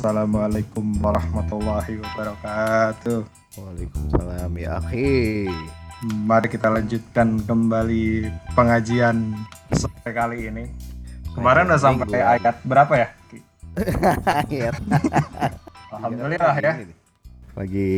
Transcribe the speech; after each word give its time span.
Assalamualaikum 0.00 0.96
warahmatullahi 1.04 2.00
wabarakatuh. 2.00 3.20
Waalaikumsalam 3.52 4.48
ya 4.56 4.80
akhi. 4.80 5.44
Mari 6.24 6.48
kita 6.48 6.72
lanjutkan 6.72 7.36
kembali 7.44 8.32
pengajian 8.56 9.36
sore 9.76 10.08
kali 10.16 10.48
ini. 10.48 10.72
Kemarin 11.36 11.68
udah 11.68 11.76
sampai 11.76 12.16
ayat 12.16 12.64
berapa 12.64 12.88
ya? 12.96 13.08
Ayat. 14.48 14.80
Alhamdulillah 15.92 16.56
ya. 16.64 16.80
Lagi 17.52 17.92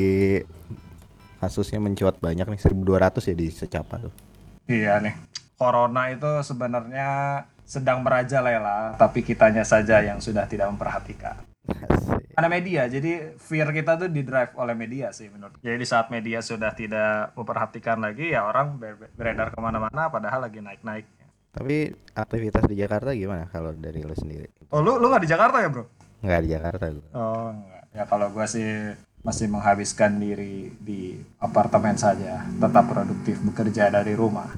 kasusnya 1.39 1.79
mencuat 1.79 2.19
banyak 2.19 2.51
nih 2.51 2.61
1200 2.67 3.31
ya 3.31 3.35
di 3.39 3.47
secapa 3.55 4.03
tuh. 4.03 4.15
Iya 4.67 4.99
nih. 4.99 5.15
Corona 5.55 6.11
itu 6.11 6.43
sebenarnya 6.43 7.47
sedang 7.63 8.03
merajalela, 8.03 8.99
tapi 8.99 9.23
kitanya 9.23 9.63
saja 9.63 10.03
yang 10.03 10.19
sudah 10.19 10.51
tidak 10.51 10.67
memperhatikan. 10.67 11.52
Asik. 11.71 12.35
Karena 12.35 12.49
media, 12.51 12.83
jadi 12.91 13.39
fear 13.39 13.69
kita 13.71 13.95
tuh 13.95 14.11
di 14.11 14.27
drive 14.27 14.51
oleh 14.59 14.75
media 14.75 15.15
sih 15.15 15.31
menurut. 15.31 15.61
Jadi 15.63 15.77
di 15.79 15.87
saat 15.87 16.11
media 16.11 16.43
sudah 16.43 16.75
tidak 16.75 17.37
memperhatikan 17.39 18.03
lagi, 18.03 18.35
ya 18.35 18.49
orang 18.49 18.81
ber- 18.83 19.13
beredar 19.15 19.55
ke 19.55 19.59
mana-mana, 19.63 20.11
padahal 20.11 20.43
lagi 20.43 20.59
naik-naik. 20.59 21.07
Tapi 21.53 21.93
aktivitas 22.17 22.65
di 22.65 22.81
Jakarta 22.81 23.13
gimana 23.13 23.45
kalau 23.53 23.77
dari 23.77 24.01
lo 24.01 24.17
sendiri? 24.17 24.49
Oh 24.73 24.81
lu 24.81 24.97
lu 24.97 25.13
nggak 25.13 25.23
di 25.23 25.31
Jakarta 25.31 25.61
ya 25.61 25.69
bro? 25.69 25.85
Nggak 26.25 26.41
di 26.41 26.49
Jakarta 26.49 26.85
gue. 26.89 27.07
Oh 27.13 27.53
enggak. 27.53 27.83
Ya 27.93 28.05
kalau 28.09 28.33
gua 28.33 28.49
sih 28.49 28.97
masih 29.21 29.53
menghabiskan 29.53 30.17
diri 30.17 30.73
di 30.81 31.21
apartemen 31.37 32.01
saja, 32.01 32.41
tetap 32.57 32.89
produktif 32.89 33.37
bekerja 33.45 33.93
dari 33.93 34.17
rumah. 34.17 34.49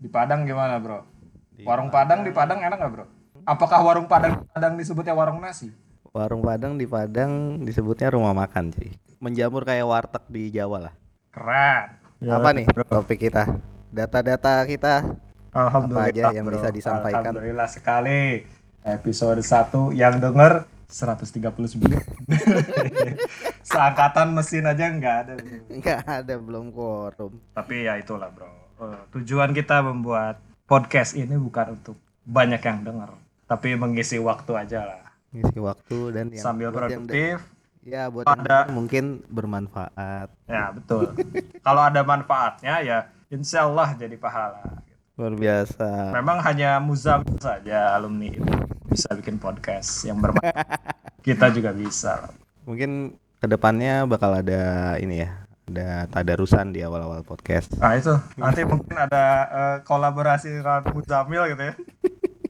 Di 0.00 0.08
Padang 0.08 0.48
gimana 0.48 0.80
bro? 0.80 1.04
Di 1.52 1.68
warung 1.68 1.92
Padang 1.92 2.24
di 2.24 2.32
Padang 2.32 2.64
enak 2.64 2.80
nggak 2.80 2.92
bro? 2.96 3.04
Apakah 3.44 3.84
warung 3.84 4.08
Padang 4.08 4.48
Padang 4.56 4.80
disebutnya 4.80 5.12
warung 5.12 5.36
nasi? 5.36 5.68
Warung 6.12 6.44
Padang 6.44 6.76
di 6.76 6.84
Padang 6.84 7.64
disebutnya 7.64 8.12
rumah 8.12 8.36
makan 8.36 8.68
sih. 8.76 8.92
Menjamur 9.16 9.64
kayak 9.64 9.88
warteg 9.88 10.24
di 10.28 10.52
Jawa 10.52 10.92
lah. 10.92 10.94
Keren. 11.32 11.88
Apa 12.28 12.52
nih 12.52 12.68
topik 12.68 13.16
kita? 13.16 13.48
Data-data 13.88 14.60
kita 14.68 15.08
Alhamdulillah 15.52 16.08
Apa 16.08 16.32
aja 16.32 16.36
yang 16.36 16.44
bro. 16.48 16.60
bisa 16.60 16.68
disampaikan? 16.68 17.32
Alhamdulillah 17.32 17.68
sekali. 17.68 18.44
Episode 18.84 19.40
1 19.40 19.96
yang 19.96 20.20
denger 20.20 20.68
139. 20.92 21.80
Seangkatan 23.72 24.36
mesin 24.36 24.68
aja 24.68 24.84
nggak 24.92 25.16
ada. 25.24 25.32
bro. 25.40 25.56
nggak 25.80 26.00
ada 26.04 26.34
belum 26.36 26.66
quorum. 26.76 27.32
Tapi 27.56 27.88
ya 27.88 27.96
itulah 27.96 28.28
bro. 28.28 28.52
Eh, 28.84 29.00
tujuan 29.16 29.56
kita 29.56 29.80
membuat 29.80 30.44
podcast 30.68 31.16
ini 31.16 31.40
bukan 31.40 31.80
untuk 31.80 31.96
banyak 32.28 32.60
yang 32.60 32.84
denger, 32.84 33.10
tapi 33.48 33.76
mengisi 33.80 34.20
waktu 34.20 34.52
aja 34.56 34.84
lah. 34.84 35.01
Ngisi 35.32 35.58
waktu 35.64 35.98
dan 36.12 36.28
yang 36.28 36.44
Sambil 36.44 36.68
buat 36.68 36.92
yang 36.92 37.08
produktif. 37.08 37.36
Ya 37.82 38.06
buat 38.12 38.28
Ada- 38.28 38.70
mungkin 38.70 39.24
bermanfaat. 39.26 40.28
Ya 40.46 40.70
betul. 40.70 41.10
Kalau 41.66 41.82
ada 41.82 42.04
manfaatnya 42.04 42.84
ya 42.84 42.98
insya 43.32 43.64
Allah 43.66 43.96
jadi 43.96 44.14
pahala. 44.20 44.84
Luar 45.16 45.34
biasa. 45.34 46.12
Memang 46.12 46.38
hanya 46.44 46.78
Muzam 46.78 47.24
saja 47.40 47.96
alumni 47.96 48.28
itu 48.28 48.52
bisa 48.86 49.08
bikin 49.16 49.40
podcast 49.40 50.04
yang 50.04 50.20
bermanfaat. 50.20 50.68
Kita 51.26 51.48
juga 51.48 51.72
bisa. 51.72 52.28
Mungkin 52.68 53.16
ke 53.40 53.46
depannya 53.48 54.06
bakal 54.06 54.38
ada 54.38 54.94
ini 55.00 55.26
ya, 55.26 55.42
ada 55.66 56.06
tadarusan 56.12 56.70
di 56.70 56.84
awal-awal 56.84 57.24
podcast. 57.26 57.74
Nah 57.80 57.96
itu 57.98 58.14
nanti 58.38 58.62
mungkin 58.62 58.94
ada 58.94 59.24
eh, 59.48 59.76
kolaborasi 59.82 60.60
dengan 60.60 60.86
Muzamil 60.92 61.56
gitu 61.56 61.62
ya. 61.72 61.74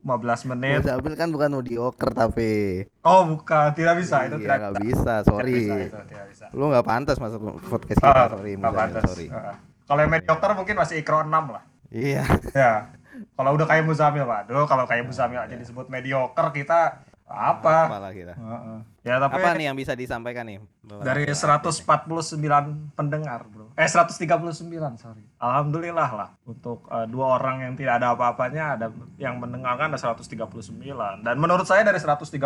15 0.03 0.51
menit. 0.51 0.83
Mozabil 0.83 1.15
kan 1.15 1.29
bukan 1.31 1.51
mediocre 1.55 2.11
tapi 2.11 2.51
Oh 3.01 3.23
bukan, 3.25 3.71
tidak 3.73 3.95
bisa 3.99 4.27
itu 4.27 4.37
iya 4.39 4.59
tidak 4.59 4.71
bisa. 4.75 4.83
bisa, 4.83 5.15
Tidak 5.17 5.29
sorry. 5.29 5.55
bisa 5.57 5.75
itu, 5.81 5.99
tidak 6.07 6.27
bisa. 6.29 6.45
Lu 6.51 6.65
nggak 6.69 6.83
pantas 6.83 7.17
masuk 7.17 7.41
podcast 7.63 8.01
Ah, 8.01 8.11
kita, 8.11 8.23
sorry, 8.35 8.53
nggak 8.53 8.63
Muzamil, 8.67 8.81
pantas. 8.83 9.03
sorry. 9.07 9.27
Ah. 9.29 9.57
Kalau 9.83 10.01
yang 10.01 10.13
mediocre 10.13 10.53
mungkin 10.53 10.77
masih 10.77 10.97
ikro 10.99 11.19
6 11.21 11.31
lah. 11.31 11.63
Iya. 11.89 12.25
Ya. 12.53 12.73
Kalau 13.33 13.51
udah 13.53 13.67
kayak 13.67 13.85
Muzamil, 13.85 14.25
waduh 14.25 14.65
kalau 14.65 14.85
kayak 14.85 15.05
Muzamil 15.05 15.39
aja 15.39 15.53
disebut 15.53 15.87
mediocre 15.87 16.49
kita 16.51 16.99
apa? 17.25 17.77
Apalah 17.87 18.11
kita. 18.11 18.35
Heeh. 18.35 18.79
Ya 19.03 19.19
tapi 19.19 19.43
Apa 19.43 19.59
nih 19.59 19.67
yang 19.67 19.75
bisa 19.75 19.99
disampaikan 19.99 20.47
nih? 20.47 20.63
dari 21.03 21.27
149 21.27 21.83
pendengar, 22.95 23.47
Bro. 23.51 23.75
Eh 23.75 23.87
139, 23.91 24.31
sorry. 24.95 25.27
Alhamdulillah 25.43 26.11
lah 26.15 26.31
untuk 26.47 26.87
eh, 26.87 27.07
dua 27.11 27.39
orang 27.39 27.67
yang 27.67 27.75
tidak 27.75 27.99
ada 27.99 28.15
apa-apanya 28.15 28.79
ada 28.79 28.87
yang 29.19 29.43
mendengarkan 29.43 29.91
ada 29.91 29.99
139 29.99 30.39
dan 31.27 31.35
menurut 31.35 31.67
saya 31.67 31.83
dari 31.83 31.99
139 31.99 32.39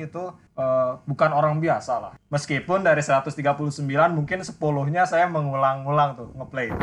itu 0.00 0.22
eh, 0.56 0.90
bukan 1.04 1.30
orang 1.36 1.60
biasa 1.60 1.92
lah. 2.00 2.12
Meskipun 2.32 2.80
dari 2.80 3.04
139 3.04 3.84
mungkin 4.12 4.40
10-nya 4.40 5.02
saya 5.04 5.28
mengulang-ulang 5.28 6.16
tuh 6.16 6.28
ngeplay. 6.32 6.72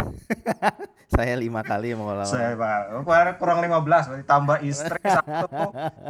Saya 1.12 1.36
lima 1.36 1.60
kali 1.60 1.92
mau 1.92 2.16
lawan. 2.16 2.24
Saya 2.24 2.56
kurang 3.36 3.60
15 3.60 3.84
berarti 3.84 4.24
tambah 4.24 4.64
istri 4.64 4.96
satu. 5.20 5.52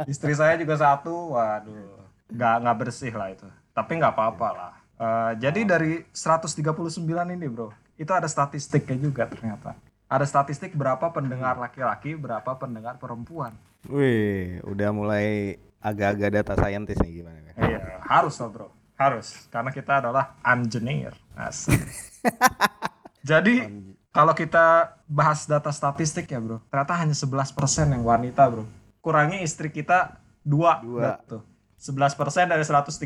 Istri 0.06 0.32
saya 0.38 0.54
juga 0.54 0.78
satu. 0.78 1.34
Waduh. 1.34 2.01
Nggak 2.32 2.54
nggak 2.64 2.76
bersih 2.80 3.12
lah 3.12 3.28
itu. 3.30 3.46
Tapi 3.72 3.92
nggak 4.00 4.12
apa-apa 4.16 4.48
lah. 4.52 4.72
Eh, 4.96 5.32
jadi 5.40 5.60
dari 5.66 5.92
139 6.10 7.04
ini, 7.32 7.46
Bro. 7.48 7.72
Itu 7.96 8.12
ada 8.12 8.26
statistiknya 8.26 8.96
juga 8.96 9.28
ternyata. 9.28 9.76
Ada 10.08 10.24
statistik 10.28 10.76
berapa 10.76 11.08
pendengar 11.12 11.56
laki-laki, 11.56 12.12
berapa 12.16 12.56
pendengar 12.56 13.00
perempuan. 13.00 13.56
Wih, 13.88 14.60
udah 14.64 14.90
mulai 14.92 15.56
agak-agak 15.80 16.30
data 16.40 16.52
scientist 16.54 17.00
nih 17.02 17.22
gimana? 17.24 17.38
kan? 17.52 17.64
Iya, 17.64 17.80
harus 18.06 18.36
lah, 18.38 18.50
Bro. 18.52 18.68
Harus. 18.94 19.28
Karena 19.50 19.70
kita 19.72 19.98
adalah 20.04 20.36
engineer. 20.44 21.16
Asik. 21.34 21.80
Jadi 23.30 23.64
kalau 24.12 24.34
kita 24.36 24.98
bahas 25.08 25.46
data 25.48 25.70
statistik 25.72 26.28
ya 26.28 26.42
bro, 26.42 26.58
ternyata 26.68 26.94
hanya 26.98 27.14
11% 27.14 27.54
yang 27.88 28.02
wanita 28.04 28.42
bro. 28.50 28.66
Kurangi 29.00 29.42
istri 29.42 29.70
kita 29.70 30.18
dua, 30.42 30.82
Dua. 30.82 31.18
tuh. 31.26 31.42
11% 31.82 32.14
dari 32.46 32.62
139 32.62 33.02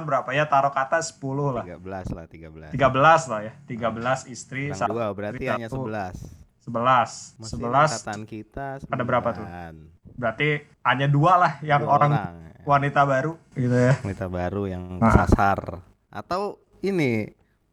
berapa 0.00 0.24
ya? 0.32 0.48
Taruh 0.48 0.72
kata 0.72 0.96
10 0.98 1.20
lah. 1.52 1.64
13 1.68 2.08
lah, 2.08 2.24
13. 2.24 2.72
13 2.72 3.28
lah 3.28 3.40
ya. 3.44 3.52
13 3.68 4.24
istri, 4.26 4.72
Kurang 4.72 4.80
satu 4.80 4.92
dua 4.94 5.06
berarti 5.12 5.36
istri, 5.38 5.52
hanya 5.52 5.68
satu. 5.68 5.84
11. 5.84 6.16
11. 6.64 7.36
Masih 7.36 7.52
11 7.54 7.68
angkatan 7.68 8.20
kita 8.24 8.66
ada 8.82 9.02
berapa 9.02 9.28
tuh? 9.30 9.44
9. 9.44 10.16
berarti 10.16 10.48
hanya 10.82 11.06
dua 11.06 11.32
lah 11.36 11.52
yang 11.60 11.80
Dua 11.80 11.94
orang, 11.94 12.10
orang. 12.10 12.34
wanita 12.64 13.00
baru 13.04 13.32
gitu 13.52 13.70
ya. 13.72 13.94
Wanita 14.02 14.26
baru 14.26 14.62
yang 14.66 14.84
Ah. 14.98 15.12
sasar. 15.14 15.78
Atau 16.08 16.56
ini 16.80 17.28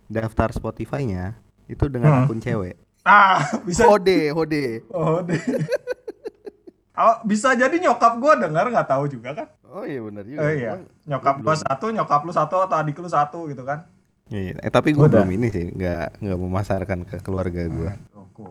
daftar 0.05 0.51
Spotify-nya 0.51 1.39
itu 1.65 1.87
dengan 1.87 2.11
Hmm. 2.11 2.23
akun 2.23 2.37
cewek. 2.37 2.75
Ah, 3.01 3.39
bisa 3.65 3.83
Hode, 3.83 4.29
hode. 4.29 4.83
Oh, 4.89 5.23
deh. 5.23 5.39
Oh, 6.95 7.15
bisa 7.27 7.51
jadi 7.53 7.75
nyokap 7.75 8.23
gua 8.23 8.39
dengar 8.39 8.71
nggak 8.71 8.87
tahu 8.87 9.11
juga 9.11 9.35
kan? 9.35 9.47
Oh 9.67 9.83
iya 9.83 9.99
benar 9.99 10.23
juga. 10.23 10.39
Oh 10.39 10.51
iya, 10.51 10.71
nyokap 11.03 11.43
gua 11.43 11.55
satu, 11.59 11.91
nyokap 11.91 12.21
lu 12.23 12.31
satu 12.31 12.55
atau 12.63 12.75
adik 12.79 12.95
lu 12.99 13.11
satu 13.11 13.51
gitu 13.51 13.67
kan? 13.67 13.83
Iya, 14.25 14.57
Eh 14.57 14.71
tapi 14.73 14.97
gue 14.97 15.05
belum 15.05 15.29
ini 15.37 15.53
sih, 15.53 15.69
nggak 15.69 16.17
nggak 16.17 16.39
memasarkan 16.41 16.99
ke 17.05 17.21
keluarga 17.21 17.69
gue. 17.69 17.91
Oh, 18.17 18.25
cool. 18.33 18.49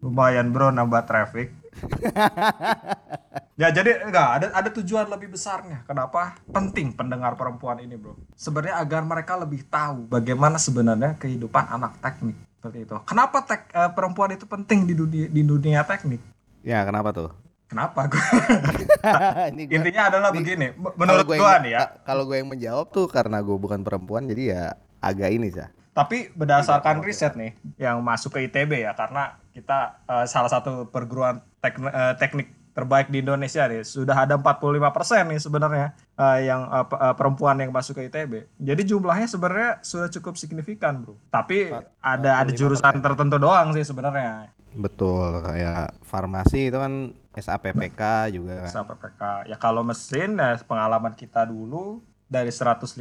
Lumayan 0.00 0.56
bro 0.56 0.72
nambah 0.72 1.04
traffic. 1.04 1.52
ya 3.60 3.68
jadi 3.70 4.08
enggak 4.08 4.28
ada 4.40 4.46
ada 4.56 4.70
tujuan 4.72 5.04
lebih 5.12 5.36
besarnya. 5.36 5.84
Kenapa 5.84 6.40
penting 6.48 6.96
pendengar 6.96 7.36
perempuan 7.36 7.84
ini 7.84 8.00
bro? 8.00 8.16
Sebenarnya 8.40 8.80
agar 8.80 9.04
mereka 9.04 9.36
lebih 9.36 9.68
tahu 9.68 10.08
bagaimana 10.08 10.56
sebenarnya 10.56 11.20
kehidupan 11.20 11.68
anak 11.68 12.00
teknik 12.00 12.40
seperti 12.56 12.88
itu. 12.88 12.96
Kenapa 13.04 13.44
tek, 13.44 13.68
eh, 13.68 13.90
perempuan 13.92 14.32
itu 14.32 14.48
penting 14.48 14.88
di 14.88 14.96
dunia 14.96 15.28
di 15.28 15.42
dunia 15.44 15.84
teknik? 15.84 16.24
Ya 16.68 16.84
kenapa 16.84 17.16
tuh? 17.16 17.32
Kenapa? 17.64 18.00
Gua- 18.04 18.20
ini 19.52 19.62
gua- 19.64 19.74
Intinya 19.80 20.02
adalah 20.06 20.28
Nih, 20.28 20.36
begini. 20.36 20.66
Menurut 20.76 21.24
gue 21.26 21.36
nih 21.40 21.72
ya. 21.72 21.80
ka- 21.80 21.92
Kalau 22.06 22.24
gue 22.24 22.36
yang 22.36 22.48
menjawab 22.48 22.86
tuh 22.88 23.08
karena 23.08 23.40
gue 23.40 23.56
bukan 23.56 23.80
perempuan 23.80 24.24
jadi 24.24 24.42
ya 24.46 24.62
agak 25.00 25.30
ini 25.30 25.48
sih. 25.48 25.64
Tapi 25.92 26.28
berdasarkan 26.30 27.00
riset 27.00 27.32
nih 27.34 27.56
yang 27.76 27.98
masuk 28.00 28.30
ke 28.30 28.44
ITB 28.44 28.84
ya 28.84 28.92
karena 28.92 29.40
kita 29.50 29.96
eh, 30.04 30.26
salah 30.26 30.46
satu 30.46 30.86
perguruan 30.86 31.40
tekn- 31.58 31.88
eh, 31.88 32.14
teknik 32.14 32.48
terbaik 32.70 33.10
di 33.10 33.18
Indonesia 33.18 33.66
nih 33.66 33.82
sudah 33.82 34.22
ada 34.22 34.38
45% 34.38 34.78
nih 35.26 35.40
sebenarnya 35.42 35.86
eh, 36.14 36.38
yang 36.46 36.60
pe- 36.84 36.94
eh, 36.96 37.14
perempuan 37.14 37.58
yang 37.58 37.68
masuk 37.68 37.96
ke 37.96 38.06
ITB. 38.06 38.46
Jadi 38.56 38.82
jumlahnya 38.86 39.26
sebenarnya 39.26 39.82
sudah 39.82 40.06
cukup 40.08 40.36
signifikan, 40.36 41.02
Bro. 41.02 41.18
Tapi 41.28 41.74
ada 41.98 42.30
ada 42.38 42.52
jurusan 42.54 43.02
tertentu 43.02 43.36
doang 43.36 43.72
sih 43.72 43.82
sebenarnya. 43.82 44.54
Betul, 44.78 45.42
kayak 45.42 45.98
farmasi 46.06 46.70
itu 46.70 46.78
kan 46.78 47.10
SAPPK 47.34 48.30
juga 48.30 48.62
kan. 48.62 48.70
Sama 48.70 48.94
PPK. 48.94 49.50
Ya 49.50 49.56
kalau 49.58 49.82
mesin 49.82 50.38
ya 50.38 50.54
pengalaman 50.62 51.18
kita 51.18 51.42
dulu 51.42 51.98
dari 52.30 52.54
151 52.54 52.94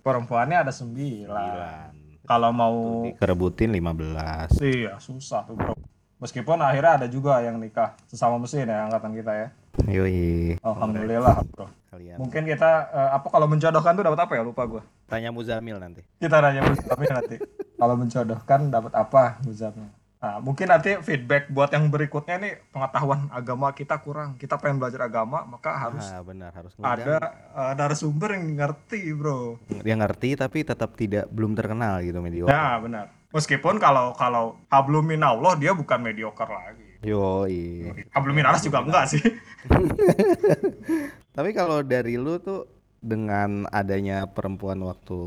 perempuannya 0.00 0.64
ada 0.64 0.72
9. 0.72 1.28
Sembilan. 1.28 1.90
Kalau 2.24 2.50
mau 2.56 3.04
Dikerebutin 3.04 3.68
15. 3.76 4.56
Iya, 4.64 4.96
susah 4.96 5.44
tuh 5.44 5.60
bro. 5.60 5.76
Meskipun 6.24 6.56
akhirnya 6.64 7.04
ada 7.04 7.06
juga 7.12 7.44
yang 7.44 7.60
nikah 7.60 7.92
sesama 8.08 8.40
mesin 8.40 8.64
ya 8.64 8.88
angkatan 8.88 9.12
kita 9.12 9.32
ya. 9.36 9.48
Yoi. 9.84 10.56
Alhamdulillah, 10.64 11.44
bro. 11.52 11.68
Kalian. 11.92 12.16
Mungkin 12.16 12.48
kita 12.48 12.88
eh, 12.88 13.10
apa 13.20 13.28
kalau 13.28 13.44
menjodohkan 13.44 13.92
tuh 13.92 14.04
dapat 14.08 14.20
apa 14.24 14.32
ya? 14.40 14.42
Lupa 14.46 14.64
gua. 14.64 14.82
Tanya 15.04 15.28
Muzamil 15.28 15.76
nanti. 15.76 16.00
Kita 16.16 16.40
nanya 16.40 16.64
Muzamil 16.64 17.10
nanti. 17.12 17.36
Kalau 17.84 17.94
menjodohkan 18.00 18.60
dapat 18.72 18.92
apa 18.96 19.36
Muzamil? 19.44 19.92
Nah, 20.24 20.40
mungkin 20.40 20.72
nanti 20.72 20.96
feedback 21.04 21.52
buat 21.52 21.68
yang 21.68 21.92
berikutnya 21.92 22.40
nih 22.40 22.56
pengetahuan 22.72 23.28
agama 23.28 23.76
kita 23.76 24.00
kurang. 24.00 24.40
Kita 24.40 24.56
pengen 24.56 24.80
belajar 24.80 25.04
agama, 25.04 25.44
maka 25.44 25.76
harus 25.76 26.00
Ah, 26.00 26.24
benar 26.24 26.48
harus 26.48 26.72
ada 26.80 27.20
ngundang. 27.20 27.28
eh, 27.52 27.72
narasumber 27.76 28.28
yang 28.32 28.44
ngerti, 28.56 29.12
bro. 29.12 29.60
Dia 29.84 29.92
ngerti 29.92 30.32
tapi 30.32 30.64
tetap 30.64 30.96
tidak 30.96 31.28
belum 31.28 31.52
terkenal 31.52 32.00
gitu 32.00 32.24
mediocre. 32.24 32.48
Ya, 32.48 32.80
benar. 32.80 33.12
Meskipun 33.36 33.76
kalau 33.76 34.16
kalau 34.16 34.56
habluminallah 34.72 35.60
dia 35.60 35.76
bukan 35.76 36.00
mediocre 36.00 36.48
lagi. 36.48 36.88
Yoi. 37.04 37.92
Habluminaras 38.08 38.64
juga 38.64 38.80
enggak 38.80 39.12
sih. 39.12 39.20
Tapi 41.36 41.50
kalau 41.52 41.84
dari 41.84 42.16
lu 42.16 42.40
tuh 42.40 42.64
dengan 42.96 43.68
adanya 43.68 44.24
perempuan 44.24 44.80
waktu 44.80 45.18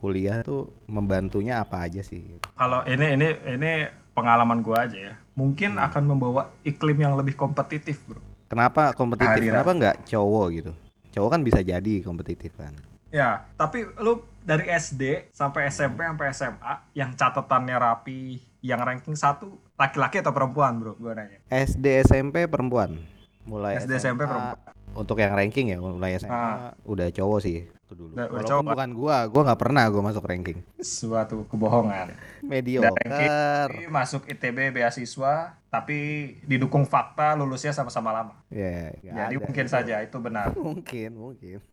kuliah 0.00 0.40
tuh 0.40 0.72
membantunya 0.88 1.60
apa 1.60 1.84
aja 1.84 2.00
sih? 2.00 2.40
Kalau 2.56 2.80
ini 2.88 3.20
ini 3.20 3.28
ini 3.52 3.72
pengalaman 4.12 4.60
gua 4.60 4.84
aja 4.84 4.98
ya. 4.98 5.14
Mungkin 5.34 5.76
akan 5.76 6.02
membawa 6.04 6.50
iklim 6.62 6.98
yang 6.98 7.14
lebih 7.14 7.34
kompetitif, 7.34 8.02
bro. 8.04 8.20
Kenapa 8.46 8.90
kompetitif? 8.92 9.30
Kehadiran. 9.30 9.62
Kenapa 9.62 9.70
nggak 9.72 9.96
cowok 10.06 10.46
gitu? 10.52 10.72
Cowok 11.10 11.30
kan 11.30 11.40
bisa 11.42 11.60
jadi 11.62 11.94
kompetitif 12.02 12.52
kan. 12.54 12.74
Ya, 13.10 13.42
tapi 13.54 13.86
lu 13.98 14.22
dari 14.40 14.70
SD 14.70 15.30
sampai 15.30 15.66
SMP 15.66 16.02
sampai 16.02 16.30
SMA 16.30 16.72
yang 16.94 17.10
catatannya 17.12 17.74
rapi, 17.74 18.38
yang 18.60 18.78
ranking 18.78 19.18
satu 19.18 19.58
laki-laki 19.74 20.18
atau 20.18 20.30
perempuan, 20.30 20.78
bro? 20.78 20.94
Gua 20.94 21.14
nanya. 21.14 21.42
SD 21.48 22.06
SMP 22.06 22.46
perempuan. 22.46 22.98
Mulai 23.42 23.82
SD 23.82 23.98
SMP 23.98 24.22
SMA, 24.22 24.30
perempuan. 24.30 24.58
Untuk 24.90 25.16
yang 25.18 25.32
ranking 25.32 25.70
ya, 25.70 25.78
mulai 25.78 26.18
SMA 26.18 26.30
Ah. 26.30 26.70
udah 26.82 27.10
cowok 27.10 27.38
sih 27.40 27.66
itu 27.90 27.98
dulu. 27.98 28.14
Udah 28.14 28.30
Walaupun 28.30 28.46
cowok. 28.46 28.70
bukan 28.70 28.90
gua, 28.94 29.16
gua 29.26 29.42
nggak 29.50 29.60
pernah 29.66 29.84
gua 29.90 30.02
masuk 30.06 30.22
ranking. 30.22 30.62
Suatu 30.78 31.42
kebohongan. 31.50 32.14
Mediocre. 32.46 33.90
Masuk 33.90 34.30
ITB 34.30 34.70
beasiswa, 34.70 35.58
tapi 35.66 35.98
didukung 36.46 36.86
fakta 36.86 37.34
lulusnya 37.34 37.74
sama-sama 37.74 38.14
lama. 38.14 38.38
Ya, 38.46 38.94
nggak 39.02 39.14
Jadi 39.26 39.34
ada. 39.34 39.42
mungkin 39.42 39.66
saja 39.66 39.94
itu 39.98 40.16
benar. 40.22 40.54
Mungkin, 40.70 41.10
mungkin. 41.18 41.58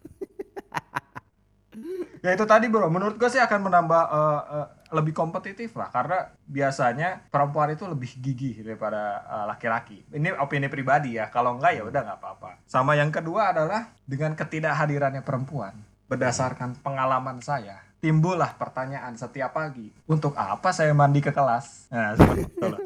Ya 2.18 2.34
itu 2.34 2.44
tadi 2.50 2.66
bro, 2.66 2.90
menurut 2.90 3.22
gue 3.22 3.30
sih 3.30 3.38
akan 3.38 3.70
menambah 3.70 4.04
eh, 4.10 4.42
eh, 4.58 4.68
lebih 4.90 5.14
kompetitif 5.14 5.78
lah 5.78 5.94
karena 5.94 6.34
biasanya 6.50 7.30
perempuan 7.30 7.70
itu 7.70 7.86
lebih 7.86 8.10
gigih 8.18 8.66
daripada 8.66 9.22
eh, 9.22 9.46
laki-laki. 9.46 10.02
Ini 10.10 10.34
opini 10.42 10.66
pribadi 10.68 11.22
ya, 11.22 11.30
kalau 11.30 11.62
enggak 11.62 11.78
ya 11.78 11.84
udah 11.86 12.02
nggak 12.02 12.20
apa-apa. 12.20 12.66
Sama 12.66 12.98
yang 12.98 13.14
kedua 13.14 13.54
adalah 13.54 13.94
dengan 14.10 14.34
ketidakhadirannya 14.34 15.22
perempuan, 15.22 15.78
berdasarkan 16.08 16.80
pengalaman 16.80 17.44
saya, 17.44 17.84
timbullah 18.00 18.56
pertanyaan 18.56 19.16
setiap 19.20 19.56
pagi, 19.56 19.92
untuk 20.08 20.34
apa 20.40 20.72
saya 20.72 20.96
mandi 20.96 21.20
ke 21.20 21.32
kelas? 21.32 21.92
Nah, 21.92 22.16
seperti 22.16 22.42
itu. 22.48 22.68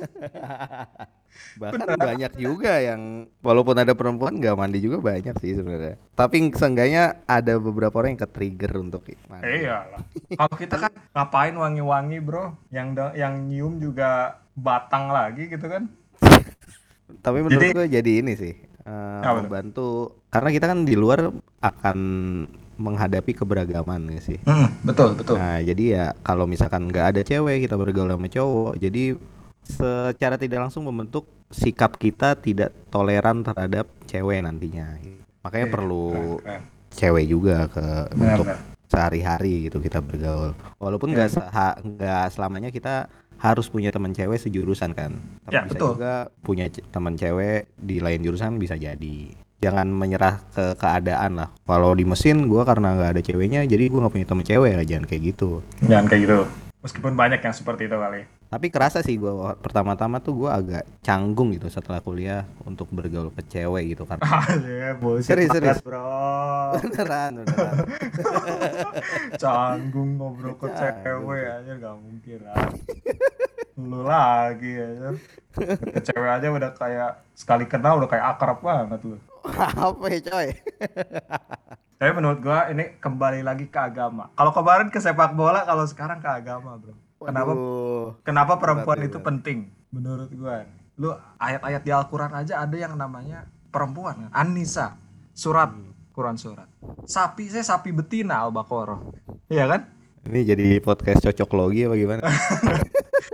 Bahkan 1.32 1.96
banyak 1.96 2.34
juga 2.36 2.80
yang 2.84 3.28
walaupun 3.40 3.76
ada 3.80 3.96
perempuan 3.96 4.36
nggak 4.36 4.56
mandi 4.56 4.84
juga 4.84 5.00
banyak 5.00 5.36
sih 5.40 5.56
sebenarnya. 5.56 5.96
Tapi 6.12 6.52
seenggaknya 6.52 7.24
ada 7.24 7.56
beberapa 7.56 8.04
orang 8.04 8.16
yang 8.16 8.24
ke-trigger 8.28 8.72
untuk 8.84 9.08
mandi. 9.32 9.48
Eh, 9.48 9.68
iyalah. 9.68 10.02
Kalau 10.36 10.56
kita 10.60 10.76
kan 10.76 10.92
ngapain 11.16 11.56
wangi-wangi 11.56 12.20
bro, 12.20 12.56
yang 12.72 12.92
yang 13.16 13.48
nyium 13.48 13.80
juga 13.80 14.44
batang 14.56 15.12
lagi 15.12 15.48
gitu 15.48 15.68
kan? 15.72 15.88
Tapi 17.26 17.38
menurut 17.44 17.60
Jadi- 17.60 17.76
gue 17.76 17.88
jadi 17.88 18.12
ini 18.24 18.34
sih 18.36 18.56
tuh? 18.82 19.36
membantu 19.46 19.90
karena 20.34 20.50
kita 20.50 20.66
kan 20.74 20.80
di 20.88 20.96
luar 20.98 21.30
akan 21.62 22.00
menghadapi 22.76 23.32
keberagaman 23.34 24.08
ya 24.10 24.22
sih. 24.22 24.38
betul 24.82 25.14
betul. 25.14 25.36
Nah 25.36 25.60
jadi 25.60 25.84
ya 25.86 26.06
kalau 26.20 26.46
misalkan 26.46 26.88
nggak 26.88 27.06
ada 27.12 27.22
cewek 27.22 27.66
kita 27.66 27.76
bergaul 27.76 28.08
sama 28.08 28.28
cowok, 28.28 28.74
jadi 28.78 29.04
secara 29.62 30.36
tidak 30.36 30.60
langsung 30.64 30.84
membentuk 30.84 31.24
sikap 31.48 31.96
kita 31.96 32.34
tidak 32.36 32.72
toleran 32.88 33.42
terhadap 33.42 33.88
cewek 34.06 34.40
nantinya. 34.40 34.98
Makanya 35.42 35.68
Iya, 35.68 35.74
perlu 35.74 36.06
Keren. 36.40 36.62
cewek 36.92 37.26
juga 37.26 37.56
ke 37.68 37.86
untuk 38.12 38.48
Benar, 38.48 38.60
sehari-hari 38.88 39.68
gitu 39.68 39.78
kita 39.80 40.00
bergaul. 40.00 40.54
Walaupun 40.78 41.12
nggak 41.12 41.30
Iya. 41.30 41.36
seha- 41.42 41.78
nggak 41.78 42.26
selamanya 42.30 42.70
kita 42.70 43.08
harus 43.38 43.66
punya 43.66 43.90
teman 43.90 44.14
cewek 44.14 44.38
sejurusan 44.38 44.94
kan. 44.94 45.18
Tapi 45.44 45.50
Ya, 45.52 45.62
bisa 45.66 45.74
betul. 45.74 45.90
juga 45.98 46.14
punya 46.40 46.66
teman 46.70 47.18
cewek 47.18 47.74
di 47.74 47.98
lain 47.98 48.22
jurusan 48.22 48.56
bisa 48.56 48.78
jadi. 48.78 49.34
Jangan 49.62 49.86
menyerah 49.88 50.42
ke 50.52 50.74
keadaan 50.74 51.38
lah. 51.38 51.50
Kalau 51.64 51.94
di 51.94 52.02
mesin 52.02 52.50
gua 52.50 52.66
karena 52.66 52.98
nggak 52.98 53.12
ada 53.14 53.22
ceweknya, 53.22 53.62
jadi 53.64 53.94
gua 53.94 54.06
nggak 54.06 54.14
punya 54.18 54.26
teman 54.26 54.42
cewek 54.42 54.74
lah. 54.74 54.82
Jangan 54.82 55.06
kayak 55.06 55.22
gitu. 55.22 55.62
Jangan 55.86 56.06
kayak 56.10 56.22
gitu. 56.26 56.40
Meskipun 56.82 57.14
banyak 57.14 57.38
yang 57.40 57.54
seperti 57.54 57.86
itu 57.86 57.94
kali. 57.94 58.26
Tapi 58.50 58.68
kerasa 58.68 59.00
sih 59.00 59.16
gua 59.16 59.54
pertama-tama 59.54 60.18
tuh 60.18 60.34
gua 60.34 60.58
agak 60.58 60.82
canggung 61.00 61.54
gitu 61.54 61.70
setelah 61.70 62.02
kuliah 62.02 62.42
untuk 62.66 62.90
bergaul 62.90 63.30
ke 63.30 63.46
cewek 63.48 63.94
gitu 63.94 64.04
karena 64.04 64.26
Ah, 64.28 64.50
ya, 64.58 64.98
bullshit 64.98 65.30
Serius, 65.30 65.54
serius. 65.54 65.78
bro. 65.80 66.04
beneran 66.82 67.46
beneran. 67.46 67.86
Canggung 69.42 70.18
ngobrol 70.18 70.58
ke 70.58 70.68
cewek 70.74 71.44
aja 71.48 71.72
nggak 71.78 71.96
mungkin 71.96 72.40
lah. 72.44 72.66
Lu 73.78 74.02
lagi 74.04 74.74
aja. 74.74 75.08
Ke 75.78 76.02
cewek 76.02 76.32
aja 76.34 76.48
udah 76.50 76.72
kayak 76.74 77.12
sekali 77.32 77.70
kenal 77.70 78.02
udah 78.02 78.10
kayak 78.10 78.26
akrab 78.36 78.60
banget 78.60 79.00
lu. 79.06 79.22
Apa 79.90 80.06
ya 80.10 80.20
coy? 80.22 80.48
Tapi 82.02 82.12
menurut 82.18 82.40
gua 82.42 82.70
ini 82.74 82.98
kembali 82.98 83.46
lagi 83.46 83.70
ke 83.70 83.78
agama. 83.78 84.34
Kalau 84.34 84.52
kemarin 84.54 84.90
ke 84.90 84.98
sepak 84.98 85.38
bola, 85.38 85.62
kalau 85.66 85.86
sekarang 85.86 86.18
ke 86.18 86.30
agama, 86.30 86.78
bro. 86.82 86.98
Kenapa 87.22 87.54
Waduh. 87.54 88.18
kenapa 88.26 88.54
perempuan 88.58 88.98
Berat, 88.98 89.10
itu 89.14 89.18
penting? 89.22 89.60
Menurut 89.94 90.30
gua, 90.34 90.66
lu 90.98 91.14
ayat-ayat 91.38 91.82
di 91.86 91.92
Al-Qur'an 91.94 92.34
aja 92.34 92.66
ada 92.66 92.74
yang 92.74 92.98
namanya 92.98 93.46
perempuan, 93.70 94.26
kan? 94.26 94.32
An-Nisa, 94.34 94.98
surat 95.38 95.70
Quran 96.12 96.36
surat. 96.36 96.68
Sapi 97.08 97.48
saya 97.48 97.64
sapi 97.64 97.94
betina 97.96 98.42
Al-Baqarah. 98.44 99.00
Iya 99.48 99.70
kan? 99.70 99.82
Ini 100.22 100.40
jadi 100.46 100.68
podcast 100.80 101.26
cocok 101.26 101.50
logi 101.54 101.82
apa 101.84 101.96
gimana? 101.98 102.22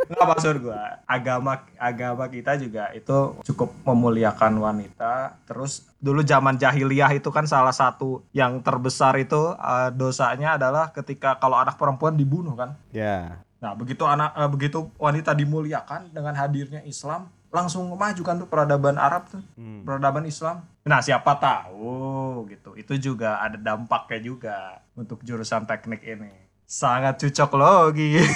Nggak 0.07 0.23
maksud 0.23 0.55
gua, 0.63 1.03
agama 1.03 1.67
agama 1.75 2.25
kita 2.27 2.55
juga 2.55 2.95
itu 2.95 3.35
cukup 3.43 3.75
memuliakan 3.83 4.55
wanita. 4.55 5.35
Terus 5.43 5.83
dulu 5.99 6.23
zaman 6.23 6.55
jahiliyah 6.55 7.11
itu 7.11 7.27
kan 7.27 7.43
salah 7.43 7.75
satu 7.75 8.23
yang 8.31 8.63
terbesar 8.63 9.19
itu 9.19 9.51
eh, 9.53 9.89
dosanya 9.91 10.55
adalah 10.55 10.95
ketika 10.95 11.35
kalau 11.35 11.59
anak 11.59 11.75
perempuan 11.75 12.15
dibunuh 12.15 12.55
kan. 12.55 12.71
ya. 12.89 13.43
Nah, 13.57 13.73
begitu 13.75 14.07
anak 14.07 14.31
eh, 14.37 14.47
begitu 14.47 14.87
wanita 14.95 15.35
dimuliakan 15.35 16.15
dengan 16.15 16.39
hadirnya 16.39 16.87
Islam, 16.87 17.27
langsung 17.51 17.91
maju 17.91 18.21
kan 18.23 18.39
tuh 18.39 18.47
peradaban 18.47 18.95
Arab 18.95 19.27
tuh, 19.27 19.43
Hmm. 19.59 19.83
peradaban 19.83 20.23
Islam. 20.23 20.63
Nah, 20.87 21.03
siapa 21.03 21.35
tahu 21.35 22.47
gitu. 22.47 22.79
Itu 22.79 22.95
juga 22.95 23.43
ada 23.43 23.59
dampaknya 23.59 24.19
juga 24.23 24.55
untuk 24.95 25.19
jurusan 25.19 25.67
teknik 25.67 25.99
ini. 25.99 26.46
Sangat 26.67 27.15
cocok 27.23 27.51
logi. 27.55 28.19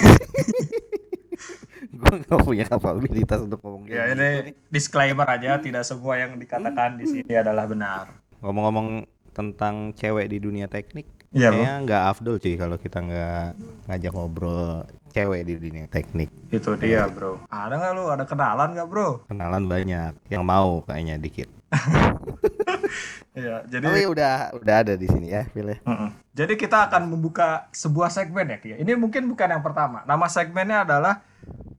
gue 2.02 2.16
gak 2.26 2.40
punya 2.42 2.64
kapabilitas 2.66 3.44
untuk 3.44 3.62
ngomong 3.62 3.86
ya 3.86 4.10
ini 4.10 4.50
gitu. 4.50 4.72
disclaimer 4.72 5.28
aja, 5.28 5.60
tidak 5.60 5.84
semua 5.84 6.18
yang 6.18 6.34
dikatakan 6.40 6.98
di 6.98 7.06
sini 7.06 7.32
adalah 7.36 7.68
benar. 7.68 8.10
Ngomong-ngomong 8.42 9.06
tentang 9.30 9.94
cewek 9.94 10.26
di 10.32 10.42
dunia 10.42 10.66
teknik, 10.66 11.06
Bro. 11.30 11.38
kayaknya 11.38 11.72
nggak 11.86 12.02
afdol 12.10 12.36
sih 12.42 12.58
kalau 12.58 12.76
kita 12.80 13.00
nggak 13.00 13.46
ngajak 13.86 14.12
ngobrol 14.12 14.82
cewek 15.12 15.44
di 15.46 15.54
dunia 15.60 15.86
teknik. 15.86 16.32
Itu 16.48 16.74
dia, 16.80 17.06
Bro. 17.06 17.44
Ada 17.52 17.74
nggak 17.76 17.92
lu? 17.94 18.04
Ada 18.08 18.24
kenalan 18.24 18.68
nggak, 18.74 18.88
Bro? 18.88 19.08
Kenalan 19.28 19.64
banyak, 19.68 20.12
yang 20.32 20.42
mau 20.42 20.82
kayaknya 20.88 21.20
dikit. 21.20 21.48
Iya, 23.32 23.64
jadi 23.64 23.88
Tapi 23.88 24.04
udah 24.04 24.34
udah 24.60 24.74
ada 24.84 24.92
di 24.92 25.08
sini 25.08 25.32
ya, 25.32 25.48
Phil 25.48 25.72
ya. 25.72 25.78
Mm-mm. 25.88 26.10
Jadi 26.36 26.52
kita 26.60 26.84
akan 26.88 27.08
membuka 27.08 27.72
sebuah 27.72 28.12
segmen 28.12 28.44
ya, 28.44 28.60
Ki. 28.60 28.76
Ini 28.76 28.92
mungkin 28.92 29.24
bukan 29.24 29.48
yang 29.48 29.64
pertama. 29.64 30.04
Nama 30.04 30.26
segmennya 30.28 30.84
adalah 30.84 31.24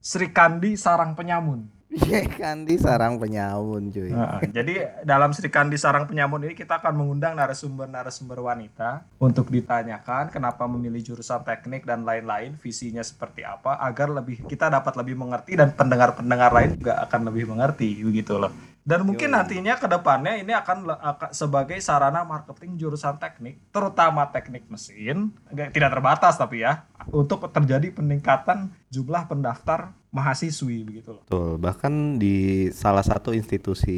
Sri 0.02 0.34
Kandi 0.34 0.74
Sarang 0.74 1.14
Penyamun. 1.14 1.70
Iya 1.94 2.26
kan 2.26 2.66
di 2.66 2.74
sarang 2.82 3.22
penyamun 3.22 3.94
cuy. 3.94 4.10
Nah, 4.10 4.42
jadi 4.42 5.06
dalam 5.06 5.30
Sri 5.30 5.54
Kandi 5.54 5.78
Sarang 5.78 6.10
Penyamun 6.10 6.42
ini 6.50 6.58
kita 6.58 6.82
akan 6.82 6.98
mengundang 6.98 7.38
narasumber-narasumber 7.38 8.42
wanita 8.42 9.06
untuk 9.22 9.54
ditanyakan 9.54 10.34
kenapa 10.34 10.66
memilih 10.66 11.14
jurusan 11.14 11.46
teknik 11.46 11.86
dan 11.86 12.02
lain-lain, 12.02 12.58
visinya 12.58 13.06
seperti 13.06 13.46
apa 13.46 13.78
agar 13.78 14.10
lebih 14.10 14.42
kita 14.50 14.74
dapat 14.74 14.98
lebih 14.98 15.22
mengerti 15.22 15.54
dan 15.54 15.70
pendengar-pendengar 15.78 16.50
lain 16.50 16.82
juga 16.82 16.98
akan 17.06 17.30
lebih 17.30 17.54
mengerti 17.54 18.02
begitu 18.02 18.42
loh. 18.42 18.50
Dan 18.84 19.08
mungkin 19.08 19.32
nantinya 19.32 19.80
ke 19.80 19.88
depannya 19.88 20.36
ini 20.44 20.52
akan 20.52 21.00
sebagai 21.32 21.80
sarana 21.80 22.28
marketing 22.28 22.76
jurusan 22.76 23.16
teknik, 23.16 23.72
terutama 23.72 24.28
teknik 24.28 24.68
mesin, 24.68 25.32
tidak 25.72 25.88
terbatas 25.94 26.36
tapi 26.36 26.68
ya, 26.68 26.84
untuk 27.08 27.48
terjadi 27.48 27.96
peningkatan 27.96 28.76
jumlah 28.92 29.24
pendaftar 29.32 29.96
mahasiswi 30.14 30.86
begitu 30.86 31.10
loh. 31.12 31.26
Betul, 31.26 31.58
bahkan 31.58 31.92
di 32.16 32.36
salah 32.70 33.02
satu 33.02 33.34
institusi 33.34 33.98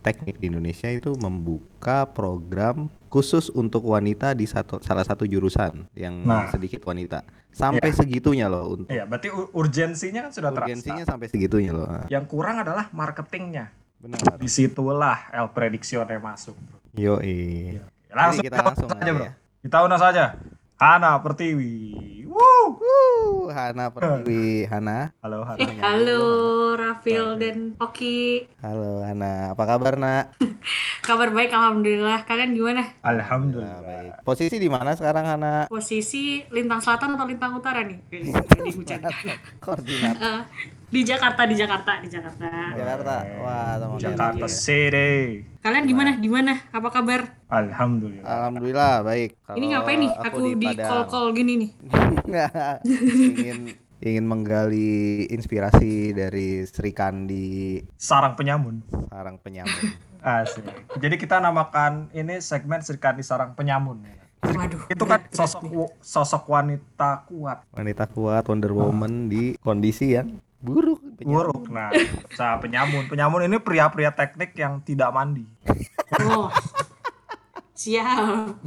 teknik 0.00 0.36
di 0.36 0.48
Indonesia 0.48 0.88
itu 0.88 1.12
membuka 1.14 2.08
program 2.08 2.88
khusus 3.06 3.46
untuk 3.48 3.84
wanita 3.84 4.32
di 4.32 4.48
satu 4.48 4.80
salah 4.80 5.04
satu 5.04 5.22
jurusan 5.22 5.84
yang 5.92 6.24
Nah. 6.24 6.48
sedikit 6.48 6.80
wanita. 6.82 7.20
Sampai 7.52 7.92
segitunya 7.92 8.48
loh 8.48 8.64
untuk 8.72 8.88
Iya, 8.88 9.04
berarti 9.04 9.28
urgensinya 9.52 10.24
kan 10.24 10.32
sudah 10.32 10.50
urgensinya 10.50 11.04
terasa. 11.04 11.12
sampai 11.12 11.28
segitunya 11.28 11.70
loh. 11.70 11.84
Ah, 11.84 12.08
Yang 12.08 12.24
kurang 12.26 12.56
adalah 12.58 12.88
marketingnya. 12.88 13.68
Benar. 14.00 14.40
Di 14.40 14.48
situlah 14.48 15.28
El 15.30 15.52
Predictionnya 15.52 16.16
masuk, 16.16 16.56
bro. 16.56 16.80
Yoi. 16.96 17.76
Langsung 18.08 18.40
kita 18.40 18.56
kita, 18.56 18.64
langsung 18.64 18.88
saja, 18.88 18.98
aja 18.98 19.12
bro. 19.12 19.24
ya. 19.28 19.32
Kita 19.60 19.76
undang 19.84 20.00
saja. 20.00 20.24
Hana 20.74 21.20
Pertiwi. 21.20 22.21
Woo! 22.32 23.52
Hana 23.52 23.92
Pertiwi, 23.92 24.64
Hana. 24.72 25.12
Halo, 25.20 25.44
Hana. 25.44 25.60
Eh, 25.60 25.68
halo 25.78 26.22
Rafil 26.72 27.36
dan 27.36 27.76
Oki. 27.76 28.48
Halo 28.64 29.04
Hana, 29.04 29.52
apa 29.52 29.62
kabar 29.68 30.00
Nak? 30.00 30.32
Kabar 31.02 31.34
baik 31.34 31.50
alhamdulillah. 31.50 32.22
Kalian 32.22 32.54
gimana? 32.54 32.86
Nah, 32.86 33.10
Alhamdulillah. 33.10 33.82
baik. 33.82 34.10
Posisi 34.22 34.54
di 34.56 34.70
mana 34.70 34.94
sekarang 34.94 35.26
Hana? 35.26 35.66
Posisi 35.66 36.46
lintang 36.48 36.78
selatan 36.78 37.18
atau 37.18 37.26
lintang 37.26 37.58
utara 37.58 37.82
nih? 37.82 37.98
Ini 38.62 38.70
hujan. 38.70 39.02
Koordinat 39.58 40.14
Eh, 40.14 40.40
di 40.86 41.02
Jakarta, 41.02 41.42
di 41.42 41.58
Jakarta, 41.58 41.98
di 41.98 42.06
Jakarta. 42.06 42.46
Jakarta. 42.70 43.14
Wah, 43.42 43.74
kayak 43.74 43.98
Jakarta 43.98 44.30
Naki 44.30 44.40
ya. 44.40 44.48
City. 44.48 45.10
Kalian 45.58 45.84
gimana? 45.90 46.10
Gimana? 46.14 46.52
Apa 46.70 46.88
kabar? 46.92 47.42
Alhamdulillah. 47.50 48.22
Alhamdulillah 48.22 48.94
baik. 49.02 49.30
Ini 49.34 49.42
Kalau 49.42 49.66
ngapain 49.74 49.98
nih? 49.98 50.10
Aku, 50.22 50.38
di 50.54 50.68
Padang. 50.70 50.86
call-call 50.86 51.26
gini 51.34 51.52
nih. 51.58 51.70
Ingin 52.82 53.74
ingin 53.98 54.24
menggali 54.26 55.26
inspirasi 55.30 56.10
dari 56.10 56.66
Sri 56.66 56.90
Kandi 56.90 57.78
Sarang 57.94 58.34
penyamun. 58.34 58.82
sarang 59.06 59.38
penyamun. 59.38 59.94
Asik. 60.22 60.62
Jadi 61.02 61.18
kita 61.18 61.38
namakan 61.38 62.06
ini 62.14 62.38
segmen 62.38 62.78
Serikandi 62.78 63.26
Sarang 63.26 63.58
Penyamun. 63.58 64.06
Waduh. 64.38 64.86
Itu 64.86 65.02
kan 65.02 65.26
sosok 65.30 65.66
sosok 65.98 66.46
wanita 66.46 67.26
kuat, 67.26 67.66
Wanita 67.74 68.06
kuat 68.06 68.46
Wonder 68.46 68.70
Woman 68.70 69.26
di 69.26 69.58
kondisi 69.58 70.14
yang 70.14 70.38
buruk. 70.58 71.02
penyamun. 71.18 71.26
buruk. 71.26 71.62
Nah, 71.70 71.90
sa 72.34 72.54
penyamun. 72.58 73.10
Penyamun 73.10 73.46
ini 73.46 73.58
pria-pria 73.58 74.14
teknik 74.14 74.54
yang 74.54 74.78
tidak 74.82 75.10
mandi. 75.10 75.42
Oh. 76.22 76.50
Siap. 77.74 78.62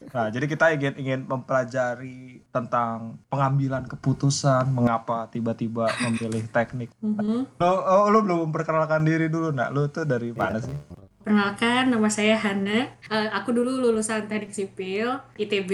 Nah, 0.00 0.32
jadi 0.32 0.48
kita 0.48 0.72
ingin 0.72 0.94
ingin 0.96 1.20
mempelajari 1.28 2.40
tentang 2.48 3.20
pengambilan 3.28 3.84
keputusan, 3.84 4.72
mengapa 4.72 5.28
tiba-tiba 5.28 5.92
memilih 6.00 6.48
teknik. 6.48 6.88
Mhm. 7.04 7.60
Lo, 7.60 7.70
oh, 7.84 8.08
lo 8.08 8.24
belum 8.24 8.48
memperkenalkan 8.48 9.04
diri 9.04 9.28
dulu, 9.28 9.52
nak. 9.52 9.76
Lo 9.76 9.92
tuh 9.92 10.08
dari 10.08 10.32
mana 10.32 10.56
sih? 10.56 10.72
Perkenalkan, 11.20 11.92
nama 11.92 12.08
saya 12.08 12.40
Hana. 12.40 12.96
Eh, 13.12 13.28
aku 13.36 13.52
dulu 13.52 13.76
lulusan 13.76 14.24
teknik 14.24 14.56
sipil, 14.56 15.20
ITB. 15.36 15.72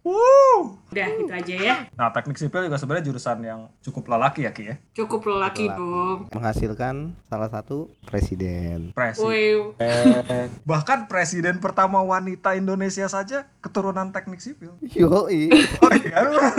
Wuh. 0.00 0.78
Udah, 0.88 1.06
gitu 1.12 1.28
aja 1.28 1.54
ya. 1.54 1.74
Nah, 1.92 2.08
teknik 2.08 2.34
sipil 2.34 2.64
juga 2.64 2.74
sebenarnya 2.74 3.04
jurusan 3.04 3.38
yang 3.40 3.60
cukup 3.78 4.08
lelaki 4.08 4.42
ya, 4.42 4.50
Ki 4.50 4.64
ya. 4.64 4.74
Cukup 4.94 5.20
lelaki 5.26 5.68
dong. 5.68 6.32
Menghasilkan 6.32 7.12
salah 7.24 7.46
satu 7.46 7.92
presiden. 8.02 8.96
Presiden. 8.96 9.76
Bahkan 10.70 11.06
presiden 11.06 11.58
pertama 11.58 12.00
wanita 12.00 12.54
Indonesia 12.54 13.04
saja 13.06 13.44
keturunan 13.58 14.08
teknik 14.08 14.40
sipil. 14.40 14.72
Yoi. 14.80 15.52
Oh 15.78 15.92
iya, 15.92 16.18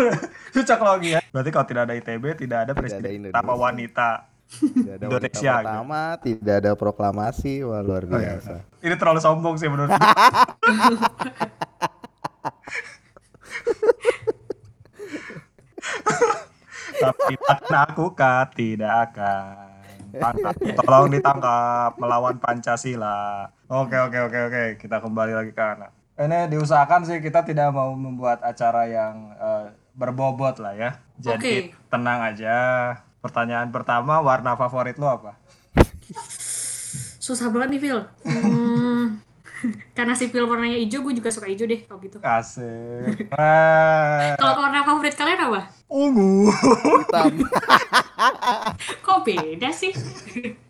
cocok 0.53 0.79
lagi 0.79 1.09
ya. 1.17 1.19
Berarti 1.29 1.49
kalau 1.49 1.65
tidak 1.65 1.83
ada 1.85 1.93
ITB, 1.95 2.23
tidak 2.37 2.59
ada 2.63 2.73
presiden 2.73 3.09
Indonesia. 3.09 3.33
pertama 3.33 3.53
wanita. 3.55 4.09
Tidak 4.49 4.65
ada 4.93 5.05
wanita 5.05 5.05
Indonesia, 5.09 5.37
gitu. 5.51 5.57
pertama, 5.61 6.01
tidak 6.19 6.55
ada 6.57 6.71
proklamasi, 6.73 7.53
wah 7.61 7.81
luar 7.81 8.03
Oh, 8.03 8.13
iya. 8.13 8.37
biasa. 8.37 8.53
Ini 8.79 8.95
terlalu 8.95 9.19
sombong 9.19 9.55
sih 9.57 9.69
menurut 9.69 9.89
gue. 9.97 10.09
Tapi 17.03 17.33
akan 17.37 17.73
aku 17.85 18.05
tidak 18.57 18.93
akan. 19.11 19.67
Tangkap, 20.09 20.53
tolong 20.81 21.13
ditangkap 21.13 21.93
melawan 22.01 22.35
Pancasila. 22.41 23.45
Oke 23.69 23.93
oke 23.93 24.17
oke 24.25 24.39
oke, 24.49 24.63
kita 24.81 24.97
kembali 24.97 25.33
lagi 25.37 25.53
ke 25.53 25.61
anak. 25.61 25.93
Ini 26.17 26.49
diusahakan 26.49 27.05
sih 27.05 27.21
kita 27.21 27.45
tidak 27.45 27.69
mau 27.71 27.93
membuat 27.93 28.41
acara 28.41 28.89
yang 28.89 29.31
eh, 29.37 29.71
berbobot 29.93 30.57
lah 30.57 30.73
ya. 30.73 30.91
Jadi 31.21 31.71
tenang 31.87 32.25
aja. 32.25 32.57
Pertanyaan 33.19 33.69
pertama, 33.69 34.23
warna 34.23 34.55
favorit 34.55 34.95
lo 34.97 35.07
apa? 35.11 35.35
susah 37.29 37.53
banget 37.53 37.77
nih, 37.77 37.81
Phil. 37.85 37.99
Hmm, 38.25 39.21
karena 39.97 40.13
sipil 40.15 40.47
warnanya 40.47 40.79
hijau, 40.79 41.03
gue 41.03 41.19
juga 41.19 41.29
suka 41.29 41.47
hijau 41.47 41.67
deh, 41.67 41.83
kalau 41.85 41.99
gitu. 42.03 42.17
Asik. 42.23 43.27
Kalau 44.39 44.53
warna 44.59 44.85
favorit 44.85 45.15
kalian 45.15 45.49
apa? 45.49 45.79
ungu. 45.89 46.53
Hitam. 47.01 47.33
Kok 49.05 49.19
beda 49.25 49.69
sih? 49.73 49.91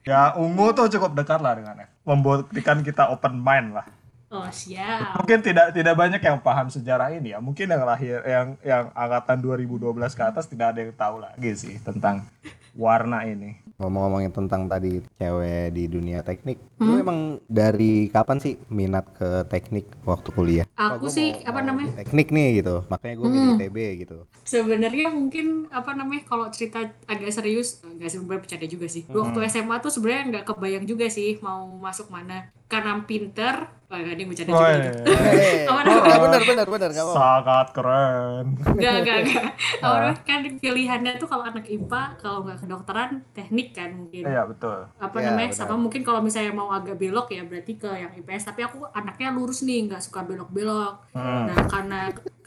ya 0.08 0.34
ungu 0.40 0.72
tuh 0.72 0.88
cukup 0.88 1.14
dekat 1.14 1.44
lah 1.44 1.60
dengan 1.60 1.84
F. 1.84 1.92
Membuktikan 2.08 2.82
kita 2.82 3.12
open 3.12 3.38
mind 3.38 3.76
lah. 3.76 3.86
Oh, 4.30 4.46
siap. 4.54 5.18
Mungkin 5.18 5.42
tidak 5.42 5.74
tidak 5.74 5.96
banyak 5.98 6.22
yang 6.22 6.38
paham 6.40 6.70
sejarah 6.70 7.10
ini 7.18 7.34
ya. 7.34 7.42
Mungkin 7.42 7.66
yang 7.66 7.84
lahir 7.84 8.22
yang 8.24 8.48
yang 8.62 8.94
angkatan 8.94 9.42
2012 9.42 9.98
ke 10.14 10.24
atas 10.24 10.46
tidak 10.46 10.78
ada 10.78 10.80
yang 10.86 10.94
tahu 10.94 11.16
lagi 11.18 11.52
sih 11.58 11.76
tentang 11.82 12.30
warna 12.78 13.26
ini. 13.26 13.58
Ngomong-ngomongin 13.80 14.36
tentang 14.36 14.68
tadi 14.68 15.00
cewek 15.16 15.72
di 15.72 15.88
dunia 15.88 16.20
teknik, 16.20 16.60
lu 16.84 17.00
emang 17.00 17.40
dari 17.48 18.12
kapan 18.12 18.36
sih 18.44 18.60
minat 18.68 19.08
ke 19.16 19.48
teknik 19.48 19.88
waktu 20.04 20.30
kuliah? 20.36 20.68
Aku 20.76 21.08
gua 21.08 21.16
sih, 21.16 21.32
apa 21.48 21.64
namanya? 21.64 22.04
Teknik 22.04 22.28
nih 22.28 22.60
gitu, 22.60 22.84
makanya 22.92 23.16
gue 23.16 23.28
milih 23.32 23.56
ITB 23.56 23.78
gitu. 24.04 24.18
Sebenarnya 24.44 25.08
mungkin 25.16 25.72
apa 25.72 25.96
namanya 25.96 26.28
kalau 26.28 26.52
cerita 26.52 26.92
agak 27.08 27.32
serius 27.32 27.80
nggak 27.80 28.12
sih 28.12 28.20
sebenarnya 28.20 28.42
bercanda 28.44 28.68
juga 28.68 28.88
sih. 28.92 29.08
Waktu 29.08 29.40
SMA 29.48 29.76
tuh 29.80 29.92
sebenarnya 29.96 30.24
nggak 30.28 30.46
kebayang 30.52 30.84
juga 30.84 31.08
sih 31.08 31.40
mau 31.40 31.72
masuk 31.80 32.12
mana. 32.12 32.52
Karena 32.68 33.00
pinter, 33.08 33.79
wah 33.90 33.98
ada 33.98 34.14
yang 34.14 34.30
bercanda 34.30 34.52
juga. 34.52 34.70
Eh, 35.10 35.66
Apa 35.66 35.82
namanya? 35.82 36.18
bener 36.22 36.42
bener 36.46 36.68
bener 36.70 36.90
gak. 36.92 37.06
Sangat 37.10 37.68
keren. 37.74 38.46
Gak, 38.78 38.96
gak, 39.02 39.18
gak. 39.26 39.44
Apa 39.84 39.96
namanya? 40.00 40.16
Kan 40.22 40.40
pilihannya 40.56 41.12
tuh 41.18 41.26
kalau 41.26 41.44
anak 41.44 41.66
IPA, 41.66 42.04
kalau 42.16 42.38
nggak 42.44 42.58
kedokteran, 42.60 43.10
teknik 43.32 43.74
kan 43.74 43.90
mungkin. 43.92 44.24
Iya 44.24 44.46
betul. 44.46 44.86
Apa 44.96 45.16
Iya, 45.18 45.26
namanya? 45.28 45.50
benar. 45.50 45.58
Sama 45.60 45.76
mungkin 45.76 46.02
kalau 46.02 46.22
misalnya 46.22 46.54
mau 46.54 46.70
agak 46.70 46.96
belok 46.96 47.28
ya 47.30 47.42
berarti 47.44 47.74
ke 47.76 47.90
yang 47.90 48.14
IPS. 48.14 48.44
Tapi 48.48 48.62
aku 48.62 48.86
anaknya 48.90 49.30
lurus 49.30 49.62
nih, 49.62 49.86
nggak 49.86 50.02
suka 50.02 50.22
belok-belok. 50.22 51.10
Hmm. 51.12 51.50
Nah 51.50 51.58
karena 51.66 52.00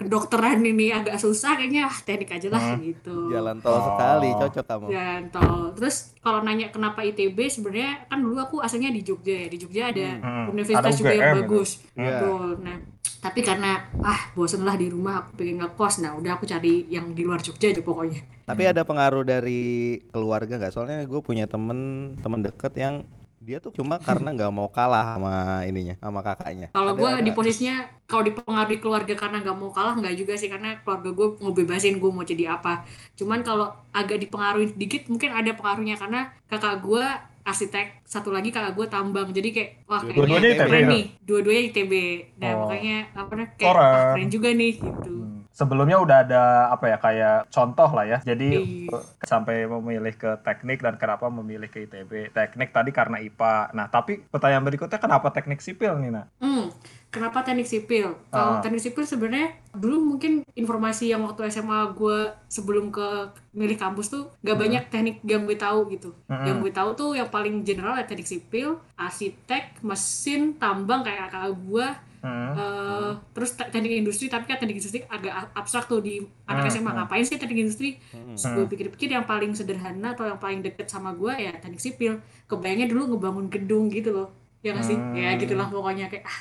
kedokteran 0.02 0.58
ini 0.60 0.90
agak 0.90 1.16
susah, 1.16 1.54
kayaknya 1.54 1.86
ah, 1.86 1.96
teknik 1.98 2.34
aja 2.34 2.48
lah 2.48 2.74
gitu. 2.76 3.30
Jalan 3.30 3.58
tol 3.58 3.78
sekali, 3.78 4.28
cocok 4.34 4.64
kamu. 4.64 4.86
Dan 4.90 5.20
tol. 5.28 5.72
Terus 5.72 5.96
kalau 6.18 6.40
nanya 6.40 6.68
kenapa 6.68 7.00
ITB 7.00 7.38
sebenarnya 7.46 8.06
kan 8.06 8.18
dulu 8.18 8.36
aku 8.36 8.56
asalnya 8.58 8.90
di 8.90 9.00
Jogja 9.00 9.34
ya. 9.34 9.46
Di 9.46 9.58
Jogja 9.58 9.82
ada 9.88 10.08
Hmm. 10.18 10.50
universitas 10.50 10.92
Ada 10.92 10.98
juga 10.98 11.12
yang 11.12 11.24
gitu. 11.24 11.38
bagus. 11.40 11.70
Betul. 11.92 12.46
Nah, 12.60 12.76
tapi 13.18 13.40
karena 13.40 13.70
ah 13.98 14.20
bosen 14.32 14.62
lah 14.62 14.74
di 14.74 14.86
rumah 14.86 15.22
aku 15.22 15.36
pengen 15.36 15.62
ngekos. 15.62 16.00
Nah, 16.00 16.14
udah 16.14 16.34
aku 16.34 16.44
cari 16.44 16.86
yang 16.86 17.14
di 17.14 17.22
luar 17.22 17.38
Jogja 17.38 17.70
aja 17.70 17.80
pokoknya. 17.80 18.20
Tapi 18.42 18.62
ada 18.66 18.82
pengaruh 18.82 19.22
dari 19.22 19.62
keluarga 20.10 20.58
nggak? 20.58 20.74
Soalnya 20.74 20.98
gue 21.06 21.20
punya 21.20 21.46
temen 21.46 21.78
temen 22.18 22.42
deket 22.42 22.74
yang 22.74 23.06
dia 23.42 23.58
tuh 23.58 23.74
cuma 23.74 23.98
karena 23.98 24.30
nggak 24.30 24.52
mau 24.54 24.70
kalah 24.70 25.18
sama 25.18 25.34
ininya, 25.66 25.98
sama 25.98 26.22
kakaknya. 26.22 26.70
Kalau 26.70 26.94
gue 26.94 27.10
di 27.20 27.30
posisinya 27.30 27.76
kalau 28.06 28.22
dipengaruhi 28.22 28.78
keluarga 28.78 29.14
karena 29.14 29.42
nggak 29.42 29.56
mau 29.56 29.68
kalah 29.68 29.98
nggak 29.98 30.14
juga 30.14 30.38
sih 30.38 30.46
karena 30.46 30.78
keluarga 30.80 31.10
gue 31.10 31.26
ngebebasin 31.42 31.98
gue 31.98 32.10
mau 32.10 32.22
jadi 32.22 32.54
apa. 32.54 32.86
Cuman 33.12 33.42
kalau 33.42 33.66
agak 33.90 34.22
dipengaruhi 34.22 34.70
dikit 34.72 35.10
mungkin 35.10 35.34
ada 35.34 35.50
pengaruhnya 35.52 35.98
karena 35.98 36.30
kakak 36.46 36.80
gue 36.80 37.02
arsitek 37.42 38.06
satu 38.06 38.30
lagi 38.30 38.54
kakak 38.54 38.78
gue 38.78 38.86
tambang 38.86 39.26
jadi 39.28 39.50
kayak 39.50 39.70
wah 39.84 39.98
kayaknya 39.98 40.22
Dua-duanya 40.22 40.46
ITB 40.48 40.62
keren 40.62 40.78
ya? 40.78 40.88
nih 40.88 41.04
dua-duanya 41.26 41.62
ITB 41.66 41.92
nah 42.38 42.48
Oh. 42.48 42.58
makanya 42.62 42.96
apa 43.12 43.30
namanya 43.32 43.50
kayak 43.52 43.66
Keren. 43.66 43.82
wah, 43.82 44.04
keren 44.14 44.28
juga 44.30 44.48
nih 44.54 44.72
gitu 44.78 45.14
Sebelumnya 45.52 46.00
udah 46.00 46.16
ada 46.24 46.42
apa 46.72 46.84
ya 46.88 46.96
kayak 46.96 47.36
contoh 47.52 47.90
lah 47.92 48.08
ya. 48.08 48.18
Jadi 48.24 48.48
Iya. 48.88 48.98
sampai 49.22 49.68
memilih 49.68 50.16
ke 50.16 50.40
teknik 50.40 50.80
dan 50.80 50.96
kenapa 50.96 51.28
memilih 51.28 51.68
ke 51.68 51.84
ITB. 51.84 52.32
Teknik 52.32 52.72
tadi 52.72 52.90
karena 52.90 53.20
IPA. 53.20 53.76
Nah, 53.76 53.86
tapi 53.86 54.24
pertanyaan 54.24 54.64
berikutnya 54.64 54.96
kenapa 54.96 55.28
teknik 55.28 55.60
sipil 55.60 56.00
nih, 56.00 56.10
Nak? 56.10 56.26
Hmm, 56.40 56.72
Kenapa 57.12 57.44
teknik 57.44 57.68
sipil? 57.68 58.16
Kalau 58.26 58.56
Ah. 58.56 58.60
teknik 58.60 58.80
sipil 58.80 59.04
sebenarnya 59.04 59.52
dulu 59.70 60.00
mungkin 60.08 60.48
informasi 60.50 61.06
yang 61.06 61.20
waktu 61.20 61.44
SMA 61.46 61.92
gue 61.92 62.18
sebelum 62.46 62.88
ke 62.88 63.04
milih 63.52 63.76
kampus 63.76 64.08
tuh 64.08 64.32
gak 64.38 64.50
Hmm. 64.50 64.62
banyak 64.62 64.84
teknik 64.88 65.16
yang 65.22 65.44
gue 65.44 65.54
tahu 65.54 65.86
gitu. 65.88 66.16
Yang 66.26 66.56
gue 66.58 66.72
tahu 66.72 66.90
tuh 66.94 67.10
yang 67.12 67.28
paling 67.28 67.60
general 67.62 67.94
ya 67.94 68.02
teknik 68.02 68.24
sipil, 68.24 68.80
arsitek, 68.96 69.80
mesin, 69.82 70.56
tambang 70.56 71.02
kayak 71.02 71.28
kakak 71.28 71.52
gue. 71.54 71.86
Hmm. 72.22 72.54
Eh, 72.54 73.12
terus 73.32 73.50
te- 73.52 73.66
teknik 73.66 73.98
industri 73.98 74.26
tapi 74.26 74.46
kan 74.46 74.56
teknik 74.56 74.78
industri 74.78 75.02
agak 75.04 75.52
abstrak 75.52 75.84
tuh 75.84 75.98
di 75.98 76.16
anak 76.44 76.64
Hmm, 76.64 76.72
SMA 76.72 76.86
hmm. 76.86 76.96
ngapain 76.96 77.24
sih 77.24 77.34
teknik 77.34 77.60
industri 77.60 77.98
terus 78.08 78.46
gue 78.46 78.64
pikir-pikir 78.68 79.10
yang 79.10 79.26
paling 79.26 79.50
sederhana 79.52 80.14
atau 80.14 80.24
yang 80.24 80.38
paling 80.38 80.62
deket 80.62 80.86
sama 80.86 81.10
gue 81.12 81.34
ya 81.34 81.50
teknik 81.52 81.82
sipil 81.82 82.12
kebayangnya 82.46 82.86
dulu 82.86 83.12
ngebangun 83.12 83.46
gedung 83.48 83.90
gitu 83.90 84.14
loh 84.14 84.30
ya 84.60 84.70
nggak 84.70 84.86
sih 84.86 84.94
Hmm. 84.94 85.18
ya 85.18 85.34
gitulah 85.34 85.66
pokoknya 85.66 86.06
kayak 86.06 86.22
ah 86.22 86.38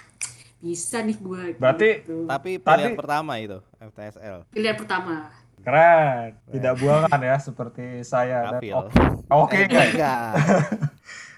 bisa 0.62 1.02
nih 1.02 1.18
gue 1.18 1.44
Berarti- 1.56 1.94
gitu. 2.00 2.24
Tapi 2.24 2.52
Tadi- 2.56 2.66
pilihan 2.80 2.94
pertama 2.96 3.34
itu 3.36 3.58
FTSL. 3.76 4.46
pilihan 4.48 4.78
pertama 4.78 5.14
Keren. 5.60 6.34
Tidak 6.48 6.74
buangan 6.76 7.20
ya 7.20 7.38
seperti 7.38 7.86
saya 8.02 8.46
dan 8.48 8.58
Kapil. 8.58 8.74
oke. 8.76 8.94
Oke, 9.28 9.58
Eh, 9.60 9.66
guys. 9.68 9.94
enggak. 9.94 10.32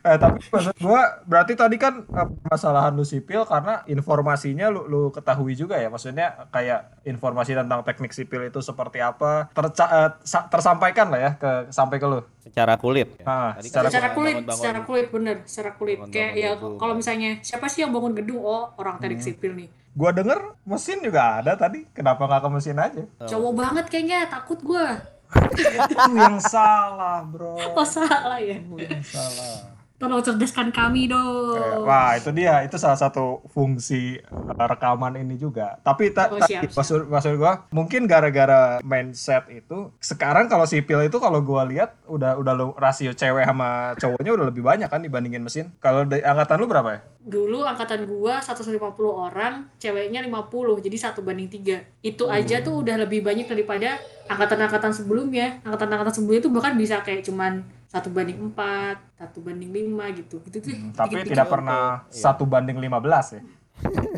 Eh, 0.03 0.17
tapi 0.17 0.43
maksud 0.43 0.75
gua 0.77 1.00
berarti 1.24 1.53
tadi 1.53 1.75
kan 1.75 2.03
eh, 2.03 2.27
permasalahan 2.38 2.91
lu 2.91 3.01
sipil 3.01 3.43
karena 3.43 3.88
informasinya 3.88 4.67
lu, 4.67 4.83
lu 4.83 5.01
ketahui 5.10 5.53
juga 5.53 5.75
ya. 5.75 5.88
Maksudnya 5.88 6.48
kayak 6.50 7.03
informasi 7.03 7.53
tentang 7.53 7.81
teknik 7.81 8.12
sipil 8.12 8.43
itu 8.43 8.60
seperti 8.60 9.00
apa 9.00 9.48
terca- 9.50 9.88
eh, 9.89 10.12
sa- 10.22 10.45
tersampaikan 10.45 11.07
lah 11.07 11.19
ya 11.22 11.31
ke 11.33 11.51
sampai 11.69 11.98
ke 11.98 12.05
lu. 12.05 12.19
Secara 12.38 12.75
kulit. 12.75 13.15
Ya. 13.15 13.24
Ah, 13.24 13.51
Tadi 13.55 13.65
secara- 13.65 13.88
secara 13.88 14.07
cuma 14.07 14.17
kulit 14.17 14.36
bangun-bangun. 14.38 14.60
secara 14.60 14.79
kulit 14.83 15.07
bener 15.10 15.36
secara 15.43 15.72
kulit 15.74 15.98
Bangun-bangun 15.98 16.27
kayak 16.27 16.31
ya 16.38 16.51
gedung. 16.53 16.75
kalau 16.75 16.93
misalnya 16.93 17.31
siapa 17.39 17.65
sih 17.65 17.79
yang 17.79 17.91
bangun 17.91 18.13
gedung 18.13 18.39
oh 18.39 18.75
orang 18.75 19.00
teknik 19.00 19.17
Hmm. 19.17 19.27
sipil 19.29 19.53
nih 19.55 19.69
Gua 19.93 20.10
denger 20.10 20.57
mesin 20.63 21.00
juga 21.00 21.38
ada 21.38 21.53
tadi. 21.53 21.86
Kenapa 21.88 22.25
nggak 22.25 22.41
ke 22.41 22.50
mesin 22.51 22.75
aja? 22.75 23.03
cowok 23.24 23.53
banget 23.55 23.86
kayaknya 23.88 24.25
takut 24.25 24.60
gue 24.60 24.86
itu 25.79 25.95
yang 26.13 26.38
salah, 26.38 27.24
Bro. 27.24 27.57
oh 27.57 27.81
salah 27.83 28.38
ya 28.38 28.57
Itu 28.60 28.77
yang 28.77 29.01
salah. 29.01 29.73
Tolong 30.03 30.19
cerdaskan 30.19 30.67
kami 30.69 31.01
Eh, 31.03 31.10
dong 31.10 31.83
Wah 31.83 32.13
itu 32.13 32.29
dia 32.29 32.60
itu 32.60 32.75
salah 32.75 32.95
satu 32.95 33.39
fungsi 33.48 34.19
uh, 34.22 34.67
rekaman 34.67 35.15
ini 35.15 35.36
juga. 35.36 35.79
Tapi 35.79 36.12
ta 36.12 36.27
Oh, 36.27 36.38
siap, 36.38 36.63
siap. 36.63 36.75
maksud 36.75 37.07
maksud 37.07 37.33
gua 37.36 37.63
mungkin 37.69 38.03
gara-gara 38.03 38.83
mindset 38.83 39.48
itu 39.48 39.95
sekarang 39.98 40.45
kalau 40.45 40.63
sipil 40.63 41.00
itu 41.00 41.15
kalau 41.15 41.39
gua 41.39 41.63
lihat 41.63 41.95
udah 42.05 42.36
udah 42.36 42.53
lu- 42.53 42.75
rasio 42.75 43.12
cewek 43.12 43.43
sama 43.43 43.95
cowoknya 43.95 44.31
udah 44.31 44.45
lebih 44.48 44.62
banyak 44.62 44.88
kan 44.88 45.00
dibandingin 45.00 45.39
mesin. 45.39 45.72
Kalau 45.79 46.03
di 46.03 46.19
angkatan 46.19 46.60
lu 46.60 46.67
berapa 46.67 46.91
ya? 46.91 47.01
dulu 47.24 47.63
angkatan 47.63 48.03
gua 48.03 48.36
150 48.38 48.75
orang, 49.07 49.72
ceweknya 49.79 50.19
50, 50.19 50.83
jadi 50.83 50.98
satu 51.00 51.24
banding 51.24 51.48
tiga. 51.48 51.79
Itu 52.03 52.27
aja 52.27 52.60
tuh 52.60 52.83
udah 52.83 53.00
lebih 53.00 53.24
banyak 53.24 53.48
daripada 53.48 53.95
angkatan-angkatan 54.27 54.91
sebelumnya. 54.91 55.63
Angkatan-angkatan 55.63 56.13
sebelumnya 56.13 56.43
tuh 56.43 56.51
bahkan 56.51 56.75
bisa 56.75 57.00
kayak 57.00 57.24
cuman 57.24 57.63
satu 57.94 58.10
banding 58.10 58.40
empat, 58.42 58.98
satu 59.14 59.38
banding 59.40 59.70
lima 59.70 60.10
gitu. 60.12 60.42
Gitu 60.42 60.58
tuh. 60.60 60.74
Hmm, 60.74 60.90
Tapi 60.92 61.14
dikit-dikit. 61.16 61.32
tidak 61.32 61.48
pernah 61.48 61.82
satu 62.10 62.44
banding 62.44 62.76
15 62.76 62.90
ya. 63.32 63.42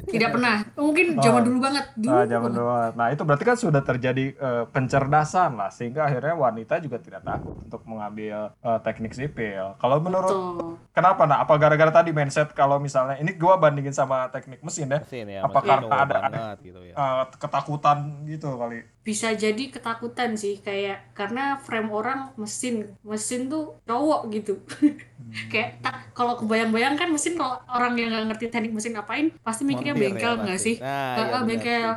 tidak 0.05 0.29
pernah. 0.31 0.61
Mungkin 0.75 1.17
zaman 1.17 1.41
Oh. 1.41 1.43
dulu 1.43 1.57
banget. 1.59 1.85
Dulu. 1.95 2.13
Nah, 2.13 2.25
zaman 2.25 2.49
dulu. 2.51 2.69
Nah, 2.93 3.07
itu 3.09 3.21
berarti 3.23 3.43
kan 3.43 3.57
sudah 3.57 3.81
terjadi 3.81 4.25
eh, 4.31 4.63
pencerdasan 4.69 5.55
lah 5.55 5.67
sehingga 5.69 6.05
akhirnya 6.05 6.37
wanita 6.37 6.77
juga 6.77 6.97
tidak 6.97 7.25
takut 7.25 7.57
untuk 7.57 7.81
mengambil 7.83 8.53
eh, 8.53 8.79
teknik 8.79 9.11
sipil. 9.11 9.73
Kalau 9.75 9.97
menurut 9.97 10.29
Betul. 10.29 10.77
Kenapa 10.91 11.25
nah? 11.25 11.41
Apa 11.41 11.57
gara-gara 11.57 11.89
tadi 11.91 12.11
mindset 12.11 12.53
kalau 12.53 12.77
misalnya 12.77 13.17
ini 13.17 13.33
gua 13.33 13.57
bandingin 13.57 13.91
sama 13.91 14.29
teknik 14.29 14.61
mesin 14.61 14.85
ya? 14.87 14.99
Mesin 15.01 15.25
ya. 15.25 15.41
Apa 15.41 15.57
mesin 15.57 15.67
karena 15.67 15.95
ada- 15.97 16.21
banget 16.21 16.57
gitu 16.61 16.79
ya. 16.81 16.93
eh, 16.93 17.23
ketakutan 17.35 17.97
gitu 18.23 18.49
kali. 18.53 18.79
Bisa 19.05 19.37
jadi 19.37 19.69
ketakutan 19.69 20.33
sih 20.33 20.57
kayak 20.65 21.13
karena 21.13 21.61
frame 21.61 21.93
orang 21.93 22.33
mesin, 22.41 22.97
mesin 23.05 23.45
tuh 23.45 23.77
cowok 23.85 24.21
gitu. 24.33 24.57
kayak 25.51 25.83
tak 25.83 26.09
kalau 26.17 26.39
kebayang-bayang 26.41 26.97
kan 26.97 27.13
mesin 27.13 27.37
kalau 27.37 27.59
orang 27.69 27.93
yang 27.99 28.09
nggak 28.09 28.33
ngerti 28.33 28.45
teknik 28.49 28.71
mesin 28.73 28.97
apain 28.97 29.29
pasti 29.45 29.67
mikirnya 29.67 29.93
Montir 29.93 30.01
ya 30.01 30.09
bengkel 30.09 30.33
nggak 30.41 30.59
sih? 30.59 30.75
Nah, 30.81 31.15
benar, 31.21 31.41
bengkel. 31.45 31.89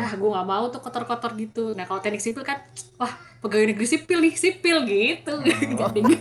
ah 0.00 0.12
gue 0.18 0.30
nggak 0.34 0.48
mau 0.48 0.64
tuh 0.74 0.80
kotor-kotor 0.82 1.32
gitu. 1.38 1.64
Nah 1.78 1.86
kalau 1.86 2.02
teknik 2.02 2.18
sipil 2.18 2.42
kan, 2.42 2.58
wah 2.98 3.14
pegawai 3.40 3.70
negeri 3.70 3.86
sipil 3.86 4.18
nih, 4.18 4.34
sipil 4.34 4.76
gitu. 4.84 5.34
Jadi, 5.96 6.14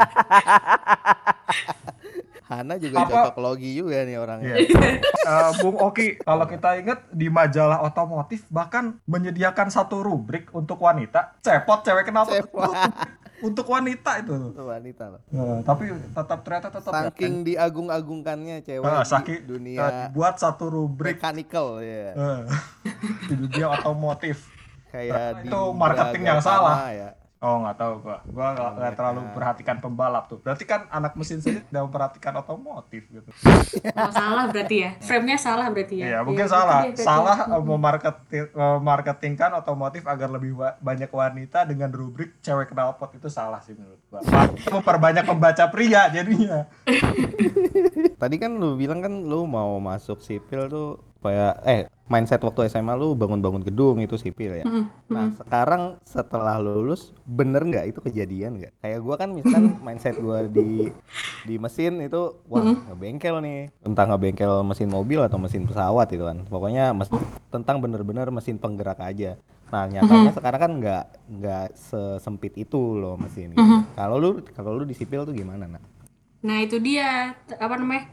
Hana 2.49 2.81
juga 2.81 3.05
Apa- 3.05 3.29
cocok 3.29 3.37
logi 3.37 3.77
juga 3.77 4.01
nih 4.01 4.17
orangnya. 4.17 4.57
Iya. 4.57 5.05
Eh, 5.05 5.49
Bung 5.61 5.77
Oki, 5.77 6.17
kalau 6.17 6.49
kita 6.49 6.81
ingat 6.81 7.05
di 7.13 7.29
majalah 7.29 7.85
otomotif 7.85 8.41
bahkan 8.49 8.97
menyediakan 9.05 9.69
satu 9.69 10.01
rubrik 10.01 10.49
untuk 10.49 10.81
wanita, 10.81 11.37
cepot 11.39 11.85
cewek 11.85 12.09
kenapa? 12.09 12.33
Cepot. 12.33 12.73
untuk 13.45 13.69
wanita 13.69 14.19
itu. 14.19 14.33
Itu 14.49 14.65
wanita 14.65 15.03
loh. 15.13 15.21
Eh, 15.29 15.59
tapi 15.61 15.93
tetap 15.93 16.39
ternyata 16.41 16.67
tetap 16.73 16.91
ya. 16.91 17.01
Saking 17.13 17.33
diagung-agungkannya 17.45 18.65
cewek 18.65 18.81
Eh, 18.83 18.97
di 18.97 19.05
saking 19.05 19.39
dunia 19.45 19.79
eh, 19.79 20.07
buat 20.09 20.35
satu 20.35 20.73
rubrik 20.73 21.21
mechanical 21.21 21.85
ya. 21.85 22.17
eh, 22.17 22.39
di 23.29 23.35
dunia 23.37 23.77
otomotif. 23.77 24.49
Kayak 24.89 25.45
Itu 25.45 25.53
di 25.69 25.77
marketing 25.77 26.23
yang 26.25 26.41
salah. 26.41 26.89
Ya. 26.89 27.13
Oh 27.39 27.63
nggak 27.63 27.77
tahu 27.77 27.93
gua, 28.03 28.19
gua 28.27 28.51
nggak 28.51 28.71
mereka- 28.75 28.97
terlalu 28.99 29.21
perhatikan 29.31 29.77
pembalap 29.79 30.27
tuh. 30.27 30.43
Berarti 30.43 30.63
kan 30.63 30.91
anak 30.91 31.15
mesin 31.15 31.39
saja 31.39 31.63
tidak 31.63 31.81
memperhatikan 31.81 32.35
otomotif 32.35 33.07
gitu. 33.07 33.31
oh, 33.89 34.11
salah 34.11 34.51
berarti 34.51 34.75
ya. 34.77 34.91
Frame-nya 34.99 35.39
salah 35.39 35.71
berarti 35.71 35.95
ya. 35.97 36.05
Iya 36.05 36.19
mungkin 36.21 36.43
gitu 36.43 36.51
salah, 36.51 36.83
berarti. 36.83 36.99
salah 36.99 37.37
eh, 37.47 37.63
memarketing 37.63 38.45
memarketingkan 38.51 39.51
otomotif 39.55 40.03
agar 40.03 40.27
lebih 40.27 40.51
wa- 40.53 40.75
banyak 40.77 41.07
wanita 41.07 41.63
dengan 41.63 41.87
rubrik 41.89 42.35
cewek 42.39 42.69
knalpot 42.69 43.15
itu 43.15 43.31
salah 43.31 43.63
sih 43.63 43.71
menurut 43.71 44.03
gua. 44.05 44.19
Memperbanyak 44.69 45.23
pembaca 45.23 45.63
pria 45.71 46.11
jadinya. 46.11 46.67
Tadi 48.19 48.35
kan 48.35 48.51
lu 48.51 48.75
bilang 48.75 48.99
kan 48.99 49.15
lu 49.15 49.47
mau 49.47 49.79
masuk 49.79 50.19
sipil 50.19 50.67
tuh 50.67 50.99
supaya 51.19 51.59
eh 51.61 51.81
mindset 52.07 52.39
waktu 52.39 52.65
SMA 52.65 52.95
lu 52.95 53.11
bangun-bangun 53.11 53.61
gedung 53.61 53.99
itu 53.99 54.15
sipil 54.15 54.55
ya. 54.55 54.63
Mm, 54.63 54.87
Nah, 55.11 55.29
sekarang 55.35 55.83
setelah 56.01 56.55
lulus 56.57 57.11
bener 57.21 57.61
nggak 57.61 57.85
itu 57.87 57.99
kejadian 57.99 58.55
nggak? 58.55 58.73
Kayak 58.79 58.99
gua 59.03 59.15
kan 59.15 59.29
misalkan 59.29 59.75
mindset 59.85 60.15
gua 60.17 60.41
di 60.41 60.89
di 61.43 61.55
mesin 61.55 61.99
itu 61.99 62.39
wah 62.47 62.63
ngebengkel 62.87 63.35
nih. 63.39 63.67
Entah 63.83 64.07
ngebengkel 64.07 64.63
mesin 64.63 64.87
mobil 64.87 65.19
atau 65.19 65.35
mesin 65.35 65.67
pesawat 65.67 66.07
itu 66.09 66.23
kan. 66.23 66.47
Pokoknya 66.47 66.95
mes- 66.95 67.11
tentang 67.49 67.77
bener-bener 67.77 68.31
mesin 68.31 68.55
penggerak 68.55 68.97
aja. 68.97 69.35
Nah, 69.69 69.85
nyatanya 69.85 70.31
sekarang 70.33 70.59
kan 70.59 70.71
nggak 70.79 71.03
nggak 71.29 71.67
sesempit 71.75 72.55
itu 72.55 72.95
loh 72.95 73.19
mesin. 73.19 73.53
gitu. 73.53 73.61
Kalau 73.93 74.15
lu 74.15 74.29
kalau 74.49 74.71
lu 74.73 74.81
di 74.81 74.95
sipil 74.95 75.27
tuh 75.27 75.35
gimana, 75.35 75.67
Nak? 75.67 75.83
Nah 76.39 76.63
itu 76.63 76.79
dia 76.79 77.35
apa 77.53 77.75
namanya? 77.75 78.07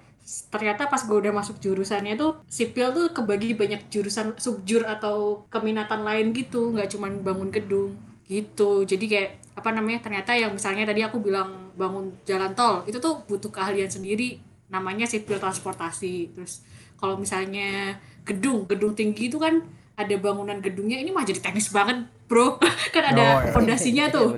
Ternyata 0.51 0.91
pas 0.91 0.99
gue 0.99 1.15
udah 1.15 1.31
masuk 1.31 1.63
jurusannya 1.63 2.19
tuh 2.19 2.43
sipil 2.51 2.91
tuh 2.91 3.15
kebagi 3.15 3.55
banyak 3.55 3.87
jurusan 3.87 4.35
subjur 4.37 4.83
atau 4.83 5.47
keminatan 5.49 6.03
lain 6.03 6.35
gitu, 6.35 6.75
nggak 6.75 6.91
cuman 6.91 7.23
bangun 7.23 7.51
gedung 7.55 7.95
gitu. 8.27 8.83
Jadi 8.83 9.07
kayak 9.07 9.31
apa 9.55 9.71
namanya? 9.71 10.03
Ternyata 10.03 10.35
yang 10.35 10.51
misalnya 10.51 10.83
tadi 10.85 11.07
aku 11.07 11.23
bilang 11.23 11.71
bangun 11.79 12.11
jalan 12.27 12.51
tol 12.53 12.83
itu 12.85 12.99
tuh 12.99 13.23
butuh 13.25 13.55
keahlian 13.55 13.87
sendiri. 13.87 14.43
Namanya 14.67 15.07
sipil 15.07 15.39
transportasi. 15.39 16.35
Terus 16.35 16.67
kalau 16.99 17.15
misalnya 17.15 17.95
gedung, 18.27 18.67
gedung 18.67 18.99
tinggi 18.99 19.31
itu 19.31 19.39
kan 19.39 19.63
ada 19.97 20.13
bangunan 20.21 20.61
gedungnya 20.61 21.01
ini 21.01 21.09
mah 21.09 21.25
jadi 21.25 21.41
teknis 21.41 21.73
banget 21.73 22.05
bro 22.29 22.61
kan 22.95 23.17
ada 23.17 23.23
Oh, 23.25 23.41
iya. 23.41 23.49
fondasinya 23.49 24.05
tuh 24.13 24.37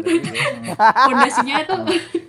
fondasinya 1.11 1.55
itu 1.67 1.77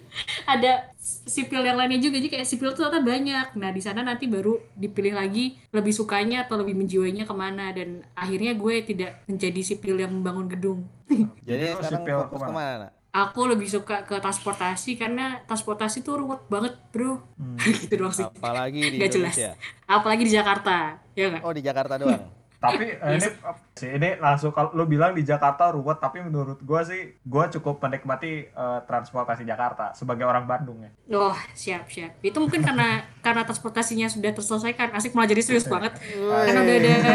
ada 0.58 0.72
sipil 1.00 1.64
yang 1.64 1.80
lainnya 1.80 2.04
juga. 2.04 2.20
Jadi 2.20 2.28
kayak 2.30 2.48
sipil 2.48 2.76
tuh 2.76 2.86
ternyata 2.86 3.00
banyak. 3.02 3.48
Nah 3.56 3.70
di 3.72 3.82
sana 3.82 4.04
nanti 4.04 4.28
baru 4.28 4.60
dipilih 4.76 5.16
lagi 5.16 5.56
lebih 5.72 5.96
sukanya 5.96 6.44
atau 6.46 6.60
lebih 6.60 6.76
menjiwainya 6.76 7.24
ke 7.24 7.34
mana. 7.34 7.72
Dan 7.72 8.04
akhirnya 8.14 8.54
gue 8.54 8.76
tidak 8.84 9.24
menjadi 9.26 9.62
sipil 9.64 9.96
yang 9.96 10.12
membangun 10.12 10.52
gedung. 10.52 10.80
Jadi 11.48 11.74
sekarang 11.80 12.04
sipil 12.04 12.16
fokus 12.28 12.42
ke 12.44 12.52
mana? 12.52 12.52
ke 12.52 12.54
mana, 12.54 12.88
aku 13.10 13.42
lebih 13.50 13.66
suka 13.66 14.06
ke 14.06 14.16
transportasi 14.20 14.92
karena 14.96 15.42
transportasi 15.48 16.04
tuh 16.04 16.20
ruwet 16.22 16.46
banget 16.46 16.76
bro. 16.92 17.24
Gitu 17.64 17.96
doang 17.96 18.14
sih. 18.14 18.28
Apalagi 18.28 18.82
di 18.84 18.98
Nggak 19.00 19.12
jelas. 19.16 19.34
Indonesia. 19.34 19.52
apalagi 19.90 20.24
di 20.28 20.34
Jakarta 20.36 20.76
ya 21.16 21.26
nggak? 21.34 21.42
Oh 21.42 21.54
di 21.56 21.64
Jakarta 21.64 21.96
doang. 21.98 22.24
Tapi 22.60 22.92
eh, 22.92 23.16
ini 23.16 23.28
sih 23.72 23.88
ini 23.96 24.20
langsung 24.20 24.52
kalau 24.52 24.76
lu 24.76 24.84
bilang 24.84 25.16
di 25.16 25.24
Jakarta 25.24 25.72
ruwet, 25.72 26.04
tapi 26.04 26.20
menurut 26.20 26.60
gua 26.60 26.84
sih 26.84 27.16
gua 27.24 27.48
cukup 27.48 27.80
menikmati 27.80 28.52
eh, 28.52 28.80
transportasi 28.84 29.48
Jakarta 29.48 29.96
sebagai 29.96 30.28
orang 30.28 30.44
Bandung 30.44 30.84
ya. 30.84 30.92
Oh, 31.16 31.36
siap, 31.56 31.88
siap. 31.88 32.20
Itu 32.20 32.44
mungkin 32.44 32.60
karena 32.60 33.08
karena 33.26 33.48
transportasinya 33.48 34.12
sudah 34.12 34.36
terselesaikan. 34.36 34.92
Asik 34.92 35.16
malah 35.16 35.32
jadi 35.32 35.40
serius 35.40 35.72
banget. 35.72 35.96
Karena 36.04 36.62
udah 36.68 36.76
ada 36.76 37.14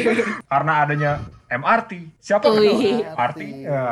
Karena 0.54 0.72
adanya 0.86 1.10
MRT. 1.50 1.92
Siapa 2.18 2.46
Oh, 2.46 2.54
kenal 2.54 2.78
iya. 2.78 3.10
MRT? 3.14 3.40
Ya. 3.66 3.86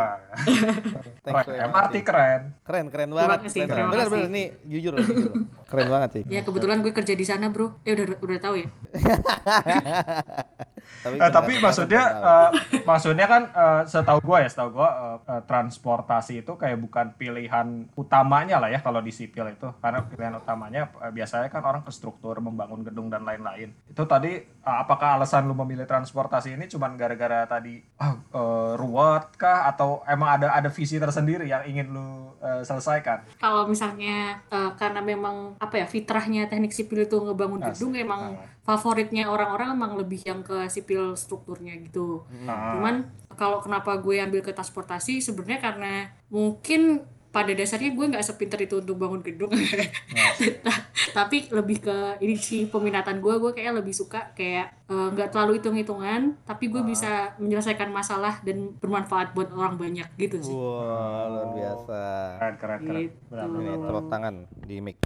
Keren. 1.27 1.59
MRT 1.71 1.95
keren. 2.03 2.41
Keren, 2.67 2.87
keren 2.91 3.11
banget. 3.15 3.39
kasih, 3.47 3.61
Keren, 3.71 3.87
bener, 3.91 4.07
bener, 4.11 4.29
nih 4.31 4.47
jujur, 4.67 4.99
jujur. 4.99 5.31
Keren 5.71 5.87
banget 5.91 6.11
sih. 6.15 6.23
Ya 6.31 6.43
kebetulan 6.43 6.83
gue 6.83 6.91
kerja 6.95 7.15
di 7.15 7.27
sana, 7.27 7.51
Bro. 7.51 7.79
Eh 7.87 7.95
udah 7.95 8.19
udah 8.19 8.39
tahu 8.39 8.55
ya. 8.63 8.69
Tapi, 11.03 11.17
Eh, 11.19 11.31
tapi 11.31 11.53
maksudnya 11.59 12.03
eh, 12.15 12.51
maksudnya 12.83 13.27
kan 13.27 13.43
eh, 13.51 13.83
setahu 13.85 14.23
gua 14.23 14.39
ya 14.39 14.49
setahu 14.49 14.71
gua 14.79 14.89
eh, 14.89 15.19
eh, 15.35 15.43
transportasi 15.45 16.47
itu 16.47 16.53
kayak 16.55 16.79
bukan 16.79 17.07
pilihan 17.17 17.91
utamanya 17.95 18.63
lah 18.63 18.71
ya 18.71 18.79
kalau 18.79 19.03
di 19.03 19.11
sipil 19.11 19.51
itu. 19.51 19.67
Karena 19.83 20.07
pilihan 20.07 20.39
utamanya 20.39 20.87
eh, 21.03 21.11
biasanya 21.11 21.51
kan 21.51 21.63
orang 21.63 21.83
ke 21.83 21.91
struktur 21.91 22.39
membangun 22.39 22.83
gedung 22.83 23.11
dan 23.11 23.27
lain-lain. 23.27 23.75
Itu 23.91 24.07
tadi 24.07 24.39
eh, 24.39 24.77
apakah 24.79 25.19
alasan 25.19 25.51
lu 25.51 25.59
memilih 25.59 25.85
transportasi 25.85 26.55
ini 26.55 26.71
cuman 26.71 26.95
gara-gara 26.95 27.51
tadi 27.51 27.83
ah 27.99 28.15
eh, 28.15 28.73
ruwet 28.79 29.35
kah? 29.35 29.67
Atau 29.67 30.07
emang 30.07 30.39
ada 30.39 30.55
ada 30.55 30.71
visi 30.71 30.97
tersendiri 30.97 31.51
yang 31.51 31.67
ingin 31.67 31.91
lu 31.91 32.31
eh, 32.39 32.63
selesaikan? 32.63 33.27
Kalau 33.43 33.67
misalnya 33.67 34.39
eh, 34.47 34.71
karena 34.79 35.03
memang 35.03 35.59
apa 35.59 35.83
ya 35.83 35.87
fitrahnya 35.87 36.47
teknik 36.47 36.71
sipil 36.71 37.03
itu 37.03 37.19
ngebangun 37.19 37.59
Asik. 37.59 37.83
gedung 37.83 37.99
emang 37.99 38.23
Ah. 38.39 38.47
Favoritnya 38.63 39.27
orang-orang 39.27 39.75
emang 39.75 39.93
lebih 39.99 40.23
yang 40.23 40.41
ke 40.47 40.71
sipil 40.71 41.19
strukturnya 41.19 41.75
gitu. 41.83 42.23
Ah. 42.47 42.79
Cuman 42.79 43.11
kalau 43.35 43.59
kenapa 43.59 43.99
gue 43.99 44.23
ambil 44.23 44.41
ke 44.45 44.55
transportasi 44.55 45.19
sebenarnya 45.19 45.59
karena 45.59 45.93
mungkin 46.31 47.03
pada 47.33 47.49
dasarnya 47.57 47.97
gue 47.97 48.07
nggak 48.13 48.21
sepinter 48.29 48.61
itu 48.61 48.85
untuk 48.85 49.01
bangun 49.01 49.25
gedung 49.25 49.49
tapi 51.17 51.49
lebih 51.49 51.81
ke 51.81 51.97
ini 52.21 52.37
sih 52.37 52.69
peminatan 52.69 53.25
gue 53.25 53.35
gue 53.41 53.57
kayak 53.57 53.81
lebih 53.81 53.97
suka 53.97 54.37
kayak 54.37 54.85
eh, 54.93 55.09
nggak 55.17 55.33
terlalu 55.33 55.57
hitung 55.57 55.73
hitungan 55.73 56.37
tapi 56.45 56.69
gue 56.69 56.85
bisa 56.85 57.33
menyelesaikan 57.41 57.89
masalah 57.89 58.45
dan 58.45 58.77
bermanfaat 58.77 59.33
buat 59.33 59.49
orang 59.49 59.81
banyak 59.81 60.13
gitu 60.21 60.45
sih 60.45 60.53
Wah, 60.53 61.25
luar 61.33 61.49
biasa. 61.57 62.01
keren 62.37 62.57
keren 62.61 62.81
keren 62.85 63.01
Gitu. 63.33 63.81
Tepuk 63.89 64.07
tangan 64.13 64.35
di 64.69 64.77
mic. 64.85 64.97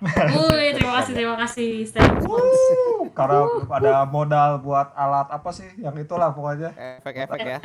Woi, 0.00 0.72
terima 0.72 0.96
kasih, 1.00 1.12
terima 1.12 1.36
kasih. 1.36 1.84
Uh, 2.24 3.04
karena 3.12 3.44
ada 3.68 4.08
modal 4.08 4.56
buat 4.64 4.96
alat 4.96 5.28
apa 5.28 5.52
sih 5.52 5.68
yang 5.76 5.92
itulah 6.00 6.32
pokoknya 6.32 6.72
Efek-efek 7.04 7.40
ya. 7.44 7.58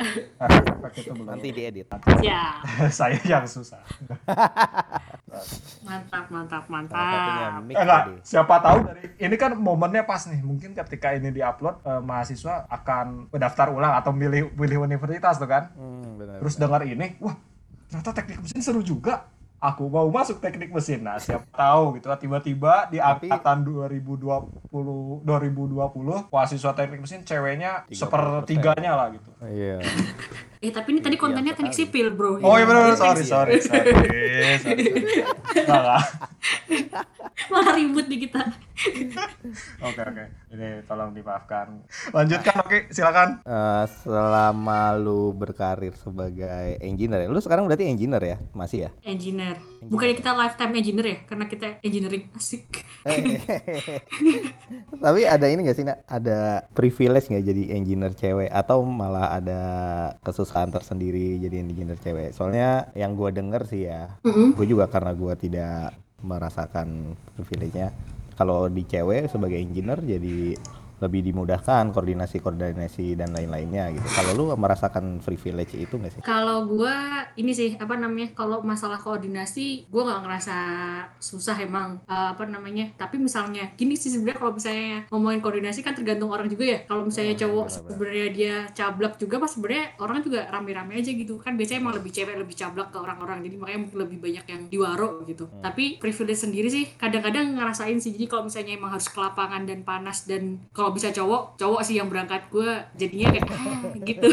efek 0.44 0.92
itu 1.00 1.12
belum 1.16 1.32
Nanti 1.32 1.48
diedit. 1.48 1.88
Ya, 2.20 2.60
saya 2.98 3.16
yang 3.24 3.48
susah 3.48 3.80
mantap, 5.86 6.24
mantap, 6.32 6.64
mantap. 6.68 7.60
Eh, 7.68 7.76
enggak, 7.76 8.02
siapa 8.24 8.54
tahu 8.62 8.78
dari 8.88 9.04
ini 9.20 9.36
kan 9.36 9.52
momennya 9.56 10.08
pas 10.08 10.24
nih. 10.28 10.40
Mungkin 10.40 10.72
ketika 10.72 11.12
ini 11.12 11.32
diupload 11.32 11.84
eh, 11.84 12.02
mahasiswa 12.02 12.64
akan 12.68 13.32
mendaftar 13.32 13.68
ulang 13.72 13.94
atau 13.96 14.12
milih 14.16 14.52
pilih 14.56 14.86
universitas 14.86 15.36
tuh 15.36 15.48
kan. 15.48 15.72
Hmm, 15.76 16.20
benar. 16.20 16.40
Terus 16.40 16.54
dengar 16.56 16.82
ini, 16.84 17.16
wah 17.20 17.36
ternyata 17.90 18.10
teknik 18.16 18.42
mesin 18.42 18.62
seru 18.64 18.82
juga. 18.82 19.28
Aku 19.66 19.90
mau 19.90 20.06
masuk 20.06 20.38
teknik 20.38 20.70
mesin. 20.70 21.02
Nah, 21.02 21.18
siapa 21.18 21.42
tahu 21.50 21.98
gitu 21.98 22.06
tiba-tiba 22.06 22.86
di 22.86 23.02
Tapi- 23.02 23.26
angkatan 23.26 23.66
2020 23.66 25.26
2020 25.26 26.30
mahasiswa 26.30 26.70
teknik 26.70 27.02
mesin 27.02 27.26
ceweknya 27.26 27.82
30%. 27.90 27.98
sepertiganya 27.98 28.92
lah 28.94 29.10
gitu. 29.10 29.30
Iya. 29.42 29.82
Eh, 30.66 30.74
tapi 30.74 30.98
ini 30.98 30.98
tadi 30.98 31.14
kontennya 31.14 31.54
teknik 31.54 31.78
sipil, 31.78 32.10
bro. 32.10 32.42
Oh 32.42 32.58
iya 32.58 32.66
benar, 32.66 32.98
Teknik 32.98 33.22
sorry, 33.22 33.22
sorry, 33.22 33.54
sorry. 33.70 33.94
Malah 37.52 37.78
ribut 37.78 38.10
di 38.10 38.26
kita. 38.26 38.42
Oke 39.78 40.00
oke, 40.02 40.24
ini 40.56 40.82
tolong 40.90 41.14
dimaafkan. 41.14 41.86
Lanjutkan, 42.10 42.66
oke, 42.66 42.90
silakan. 42.90 43.38
Eh, 43.46 43.84
selama 44.02 44.98
lu 44.98 45.30
berkarir 45.36 45.94
sebagai 45.94 46.82
engineer 46.82 47.24
ya, 47.24 47.28
lu 47.30 47.38
sekarang 47.38 47.70
berarti 47.70 47.86
engineer 47.86 48.22
ya, 48.24 48.36
masih 48.56 48.88
ya? 48.88 48.90
Engineer. 49.06 49.62
Bukannya 49.86 50.18
kita 50.18 50.34
lifetime 50.34 50.72
engineer 50.82 51.06
ya? 51.06 51.18
Karena 51.30 51.44
kita 51.46 51.78
engineering 51.86 52.26
asik. 52.34 52.82
Tapi 55.04 55.20
ada 55.22 55.46
ini 55.46 55.62
gak 55.62 55.76
sih, 55.78 55.86
nak? 55.86 56.02
Ada 56.10 56.66
privilege 56.74 57.30
nggak 57.30 57.44
jadi 57.46 57.62
engineer 57.78 58.12
cewek 58.16 58.50
atau 58.50 58.82
malah 58.82 59.36
ada 59.36 59.60
kesusahan 60.24 60.55
tersendiri 60.72 61.36
jadi 61.36 61.60
engineer 61.60 62.00
cewek? 62.00 62.32
Soalnya 62.32 62.88
yang 62.96 63.12
gua 63.12 63.28
denger 63.28 63.68
sih 63.68 63.84
ya, 63.84 64.16
Mm-mm. 64.24 64.56
gue 64.56 64.66
juga 64.66 64.88
karena 64.88 65.12
gua 65.12 65.36
tidak 65.36 65.92
merasakan 66.24 67.12
privilege-nya. 67.36 67.92
Kalau 68.36 68.68
di 68.68 68.84
cewek 68.88 69.28
sebagai 69.28 69.60
engineer 69.60 70.00
jadi 70.00 70.56
lebih 71.02 71.20
dimudahkan 71.32 71.92
koordinasi-koordinasi 71.92 73.20
dan 73.20 73.32
lain-lainnya 73.36 73.92
gitu. 73.92 74.06
Kalau 74.16 74.32
lu 74.32 74.44
merasakan 74.56 75.20
privilege 75.20 75.76
itu 75.76 75.94
nggak 75.96 76.12
sih? 76.16 76.20
Kalau 76.24 76.64
gua 76.64 77.26
ini 77.36 77.52
sih 77.52 77.76
apa 77.76 77.96
namanya? 77.98 78.32
Kalau 78.32 78.64
masalah 78.64 79.00
koordinasi, 79.00 79.88
gua 79.92 80.08
nggak 80.08 80.22
ngerasa 80.24 80.56
susah 81.20 81.56
emang 81.60 81.98
Eh, 82.06 82.28
apa 82.32 82.46
namanya. 82.46 82.86
Tapi 82.94 83.18
misalnya 83.18 83.74
gini 83.74 83.98
sih 83.98 84.14
sebenarnya 84.14 84.38
kalau 84.38 84.52
misalnya 84.54 85.10
ngomongin 85.10 85.40
koordinasi 85.42 85.82
kan 85.82 85.90
tergantung 85.98 86.30
orang 86.30 86.46
juga 86.46 86.64
ya. 86.64 86.78
Kalau 86.86 87.02
misalnya 87.02 87.34
Oh, 87.36 87.40
cowok 87.42 87.66
sebenarnya 87.68 88.26
dia 88.30 88.54
cablak 88.72 89.18
juga, 89.18 89.42
pas 89.42 89.50
sebenarnya 89.50 89.84
orang 89.98 90.22
juga 90.22 90.46
rame-rame 90.48 91.02
aja 91.02 91.10
gitu 91.10 91.36
kan. 91.42 91.58
Biasanya 91.58 91.82
emang 91.82 91.94
lebih 91.98 92.14
cewek 92.14 92.38
lebih 92.38 92.54
cablak 92.54 92.94
ke 92.94 92.98
orang-orang. 93.02 93.42
Jadi 93.42 93.54
makanya 93.58 93.80
mungkin 93.82 93.98
lebih 94.06 94.18
banyak 94.22 94.44
yang 94.46 94.62
diwaro 94.70 95.08
gitu. 95.26 95.50
Hmm. 95.50 95.62
Tapi 95.66 95.98
privilege 95.98 96.40
sendiri 96.46 96.68
sih 96.70 96.84
kadang-kadang 96.94 97.58
ngerasain 97.58 97.98
sih. 97.98 98.14
Jadi 98.14 98.26
kalau 98.30 98.46
misalnya 98.46 98.78
emang 98.78 98.94
harus 98.94 99.10
ke 99.10 99.18
lapangan 99.18 99.62
dan 99.66 99.82
panas 99.82 100.22
dan 100.30 100.62
kalau 100.70 100.85
bisa 100.90 101.08
cowok, 101.10 101.56
cowok 101.56 101.80
sih 101.82 101.94
yang 101.94 102.06
berangkat 102.06 102.46
gue 102.46 102.68
jadinya 102.94 103.28
kayak 103.30 103.46
ah, 103.48 103.80
gitu. 104.00 104.28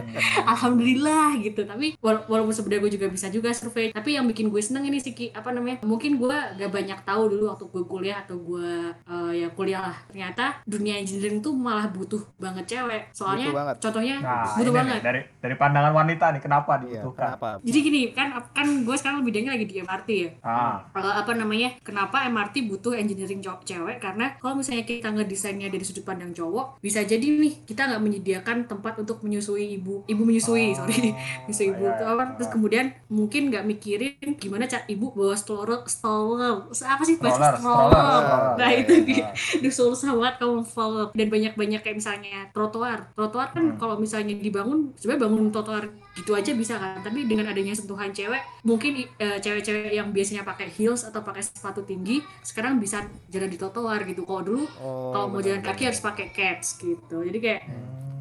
Alhamdulillah 0.44 1.38
gitu 1.38 1.62
tapi 1.62 1.96
wala- 1.98 2.24
walaupun 2.26 2.52
sebenarnya 2.52 2.82
gue 2.82 2.92
juga 2.92 3.06
bisa 3.08 3.26
juga 3.28 3.50
survei 3.50 3.90
tapi 3.90 4.14
yang 4.14 4.24
bikin 4.24 4.48
gue 4.48 4.60
seneng 4.60 4.84
ini 4.84 4.98
sih 4.98 5.12
apa 5.30 5.50
namanya 5.50 5.80
mungkin 5.82 6.16
gue 6.16 6.28
gak 6.54 6.70
banyak 6.70 6.98
tahu 7.02 7.22
dulu 7.28 7.44
waktu 7.48 7.64
gue 7.66 7.84
kuliah 7.84 8.18
atau 8.20 8.36
gue 8.36 8.70
eh, 8.92 9.32
ya 9.36 9.48
kuliah 9.50 9.80
lah 9.82 9.96
ternyata 10.06 10.60
dunia 10.64 10.96
engineering 10.96 11.40
tuh 11.40 11.52
malah 11.52 11.88
butuh 11.88 12.20
banget 12.36 12.64
cewek 12.68 13.08
soalnya 13.12 13.48
Butuh 13.48 13.58
banget. 13.58 13.76
contohnya 13.80 14.16
Nah, 14.22 14.44
butuh 14.54 14.72
banget 14.72 14.92
nih, 14.92 15.02
dari 15.02 15.20
dari 15.40 15.54
pandangan 15.56 15.92
wanita 15.94 16.26
nih, 16.30 16.42
kenapa 16.42 16.72
Iya, 16.74 17.02
dibutuhkan? 17.02 17.26
kenapa? 17.34 17.48
jadi 17.62 17.78
gini 17.80 18.00
kan 18.12 18.28
kan 18.52 18.66
gue 18.82 18.96
sekarang 18.96 19.20
bidangnya 19.22 19.52
lagi 19.52 19.66
di 19.66 19.76
MRT 19.78 20.08
ya 20.10 20.30
Ah, 20.42 20.76
Eh, 20.92 21.14
apa 21.14 21.32
namanya 21.32 21.74
kenapa 21.80 22.24
MRT 22.24 22.66
butuh 22.66 22.94
engineering 22.94 23.40
cewek 23.42 23.98
karena 23.98 24.36
kalau 24.38 24.54
misalnya 24.54 24.82
kita 24.82 25.08
ngedesainnya 25.08 25.66
dari 25.66 25.81
sudut 25.82 26.02
pandang 26.02 26.30
cowok 26.30 26.78
bisa 26.78 27.02
jadi 27.02 27.22
nih 27.22 27.62
kita 27.62 27.86
nggak 27.86 28.00
menyediakan 28.00 28.56
tempat 28.64 28.98
untuk 28.98 29.20
menyusui 29.20 29.76
ibu 29.76 30.02
ibu 30.04 30.22
menyusui 30.22 30.72
Oh, 30.72 30.78
sorry 30.78 31.10
menyusui 31.44 31.66
ibu 31.68 31.84
iya, 31.84 31.94
iya. 31.96 32.08
apa. 32.08 32.24
terus 32.34 32.50
kemudian 32.50 32.86
mungkin 33.08 33.42
nggak 33.48 33.64
mikirin 33.64 34.12
gimana 34.36 34.64
cara 34.64 34.82
ibu 34.86 35.10
bawa 35.10 35.34
stroller 35.34 35.82
stroller. 35.86 36.66
Apa 36.70 37.02
sih 37.02 37.16
bahasa 37.18 37.56
Stroller, 37.56 38.22
nah 38.56 38.68
Iya, 38.68 38.80
itu 38.80 38.92
iya. 38.94 39.04
dia. 39.04 39.26
Duh, 39.60 39.72
susah 39.72 40.12
banget 40.12 40.34
kamu 40.38 40.62
follow 40.64 41.06
dan 41.12 41.26
banyak-banyak 41.28 41.80
kayak 41.80 41.96
misalnya 41.96 42.48
trotoar. 42.50 43.10
Trotoar 43.12 43.48
kan 43.50 43.64
Hmm. 43.64 43.78
kalau 43.78 43.96
misalnya 43.96 44.34
dibangun 44.34 44.90
sebenarnya 44.94 45.22
bangun 45.24 45.44
trotoar 45.48 45.84
gitu 46.12 46.32
aja 46.32 46.52
bisa 46.52 46.74
kan. 46.76 47.00
Tapi 47.00 47.24
dengan 47.24 47.46
adanya 47.46 47.72
sentuhan 47.72 48.10
cewek 48.10 48.42
mungkin 48.62 48.92
eh, 49.16 49.38
cewek-cewek 49.38 49.92
yang 49.92 50.10
biasanya 50.10 50.42
pakai 50.42 50.68
heels 50.68 51.02
atau 51.02 51.20
pakai 51.20 51.40
sepatu 51.40 51.82
tinggi 51.82 52.18
sekarang 52.42 52.76
bisa 52.76 53.00
jalan 53.28 53.48
di 53.48 53.56
trotoar 53.56 54.02
gitu. 54.04 54.22
Kalau 54.22 54.42
dulu 54.42 54.64
Oh, 54.74 55.10
kalau 55.10 55.26
mau 55.28 55.40
jalan 55.40 55.60
kaki 55.72 55.82
harus 55.84 56.00
pakai 56.00 56.26
cats 56.28 56.76
gitu 56.76 57.16
jadi 57.22 57.38
kayak 57.38 57.62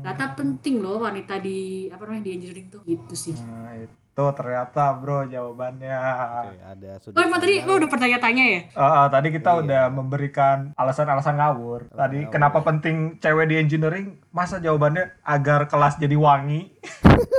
data 0.02 0.26
penting 0.34 0.80
loh 0.80 0.98
wanita 1.00 1.38
di 1.38 1.60
apa 1.88 2.02
namanya 2.02 2.26
di 2.26 2.32
engineering 2.34 2.68
tuh 2.68 2.82
gitu 2.82 3.14
sih 3.14 3.36
nah, 3.38 3.76
itu 3.76 3.98
ternyata 4.34 4.92
bro 4.94 5.24
jawabannya. 5.24 5.96
Oke, 5.96 6.58
ada 6.60 6.92
sudut 7.00 7.16
oh 7.16 7.24
emang 7.24 7.40
tadi 7.40 7.56
lo 7.60 7.74
udah 7.74 7.88
bertanya-tanya 7.88 8.44
ya 8.46 8.60
Ah, 8.74 8.84
ah, 8.84 9.08
tadi 9.08 9.28
kita 9.30 9.50
Iya. 9.50 9.60
udah 9.62 9.84
memberikan 9.90 10.58
alasan-alasan 10.76 11.38
ngawur. 11.38 11.88
Tadi 11.88 12.20
ngawur. 12.20 12.30
kenapa 12.30 12.60
penting 12.62 12.96
cewek 13.18 13.46
di 13.46 13.56
engineering? 13.58 14.20
Masa 14.30 14.60
jawabannya 14.60 15.16
agar 15.22 15.66
kelas 15.66 15.96
jadi 15.96 16.14
wangi? 16.14 16.76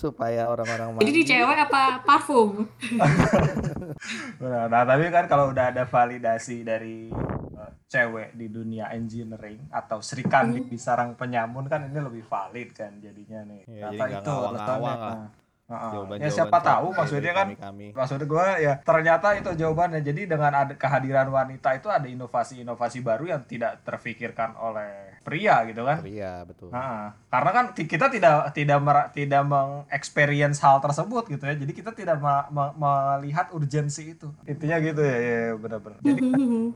supaya 0.00 0.48
orang-orang 0.48 0.96
jadi 0.98 1.12
di 1.12 1.22
cewek 1.22 1.58
apa 1.60 1.82
parfum 2.00 2.64
Nah, 4.40 4.64
nah, 4.66 4.82
tapi 4.82 5.12
kan 5.12 5.24
kalau 5.26 5.52
udah 5.52 5.68
ada 5.68 5.84
validasi 5.84 6.62
dari 6.62 7.12
eh, 7.52 7.72
cewek 7.86 8.32
di 8.32 8.48
dunia 8.48 8.88
engineering 8.90 9.68
atau 9.68 10.00
Sri 10.00 10.24
Kandi 10.24 10.64
di 10.64 10.76
sarang 10.76 11.12
penyamun 11.12 11.68
kan 11.68 11.84
ini 11.84 12.00
lebih 12.00 12.24
valid 12.24 12.72
kan 12.72 12.96
jadinya 12.96 13.44
nih. 13.44 13.60
Iya, 13.66 13.86
Ternyata 13.86 13.92
jadi 13.92 14.10
nggak 14.10 14.22
itu 14.22 14.30
ngawang-ngawang 14.30 14.80
alasannya. 14.80 15.04
lah. 15.04 15.12
Nah, 15.14 15.38
Ah, 15.70 15.94
Jawaban-jawaban 15.94 16.26
ya 16.26 16.34
siapa 16.34 16.58
tahu 16.60 16.86
maksudnya 16.90 17.30
kan 17.30 17.46
kami-kami. 17.46 17.86
maksud 17.94 18.20
gue 18.20 18.46
ya 18.58 18.74
ternyata 18.82 19.38
itu 19.38 19.50
jawabannya 19.54 20.02
jadi 20.02 20.26
dengan 20.26 20.50
ada 20.52 20.74
kehadiran 20.74 21.30
wanita 21.30 21.78
itu 21.78 21.86
ada 21.86 22.10
inovasi-inovasi 22.10 22.98
baru 23.00 23.30
yang 23.30 23.46
tidak 23.46 23.78
terfikirkan 23.86 24.58
oleh 24.58 25.09
pria 25.30 25.62
gitu 25.70 25.86
kan. 25.86 26.02
Iya, 26.02 26.42
betul. 26.42 26.74
Nah, 26.74 27.14
karena 27.30 27.50
kan 27.54 27.64
kita 27.70 28.10
tidak 28.10 28.50
tidak 28.50 28.78
mer- 28.82 29.10
tidak 29.14 29.46
mengexperience 29.46 30.58
hal 30.58 30.82
tersebut 30.82 31.30
gitu 31.30 31.46
ya. 31.46 31.54
Jadi 31.54 31.70
kita 31.70 31.94
tidak 31.94 32.18
ma- 32.18 32.50
ma- 32.50 32.74
melihat 32.74 33.54
urgensi 33.54 34.18
itu. 34.18 34.26
Intinya 34.50 34.82
gitu 34.82 35.06
ya, 35.06 35.16
ya, 35.22 35.36
ya 35.46 35.54
benar-benar. 35.54 36.02
Jadi 36.02 36.20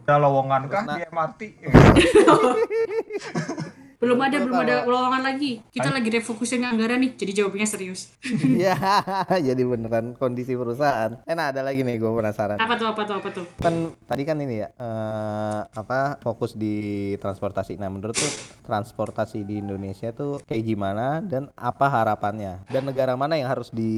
ada 0.06 0.16
lowongan 0.22 0.62
kah 0.70 0.84
di 0.94 1.02
MRT 1.10 1.40
belum 4.04 4.20
ada 4.20 4.36
belum 4.38 4.58
ada 4.58 4.76
lowongan 4.84 5.22
lagi 5.22 5.64
kita 5.68 5.88
lagi 5.88 6.08
refokusin 6.10 6.62
anggaran 6.62 7.00
nih 7.00 7.12
jadi 7.14 7.32
jawabannya 7.34 7.66
serius 7.66 8.12
Iya, 8.44 8.76
jadi 9.46 9.62
beneran 9.62 10.14
kondisi 10.14 10.54
perusahaan. 10.54 11.18
Eh, 11.24 11.32
nah 11.32 11.48
ada 11.48 11.60
lagi 11.60 11.80
nih 11.80 11.96
gue 11.96 12.08
penasaran. 12.08 12.56
apa 12.56 12.74
tuh 12.74 12.86
apa 12.86 13.02
tuh 13.02 13.14
apa 13.14 13.28
tuh 13.30 13.46
Kan 13.56 13.74
tadi 14.04 14.22
kan 14.22 14.36
ini 14.36 14.58
ya, 14.58 14.68
eh, 14.70 15.60
apa 15.66 16.18
fokus 16.18 16.54
di 16.54 16.74
transportasi. 17.16 17.76
Nah 17.76 17.88
menurut 17.88 18.12
tuh 18.12 18.30
transportasi 18.64 19.42
di 19.42 19.58
Indonesia 19.58 20.10
tuh 20.10 20.40
kayak 20.42 20.64
gimana 20.64 21.20
dan 21.20 21.48
apa 21.54 21.86
harapannya? 21.86 22.64
Dan 22.66 22.84
negara 22.84 23.14
mana 23.14 23.34
yang 23.34 23.48
harus 23.48 23.68
di 23.68 23.90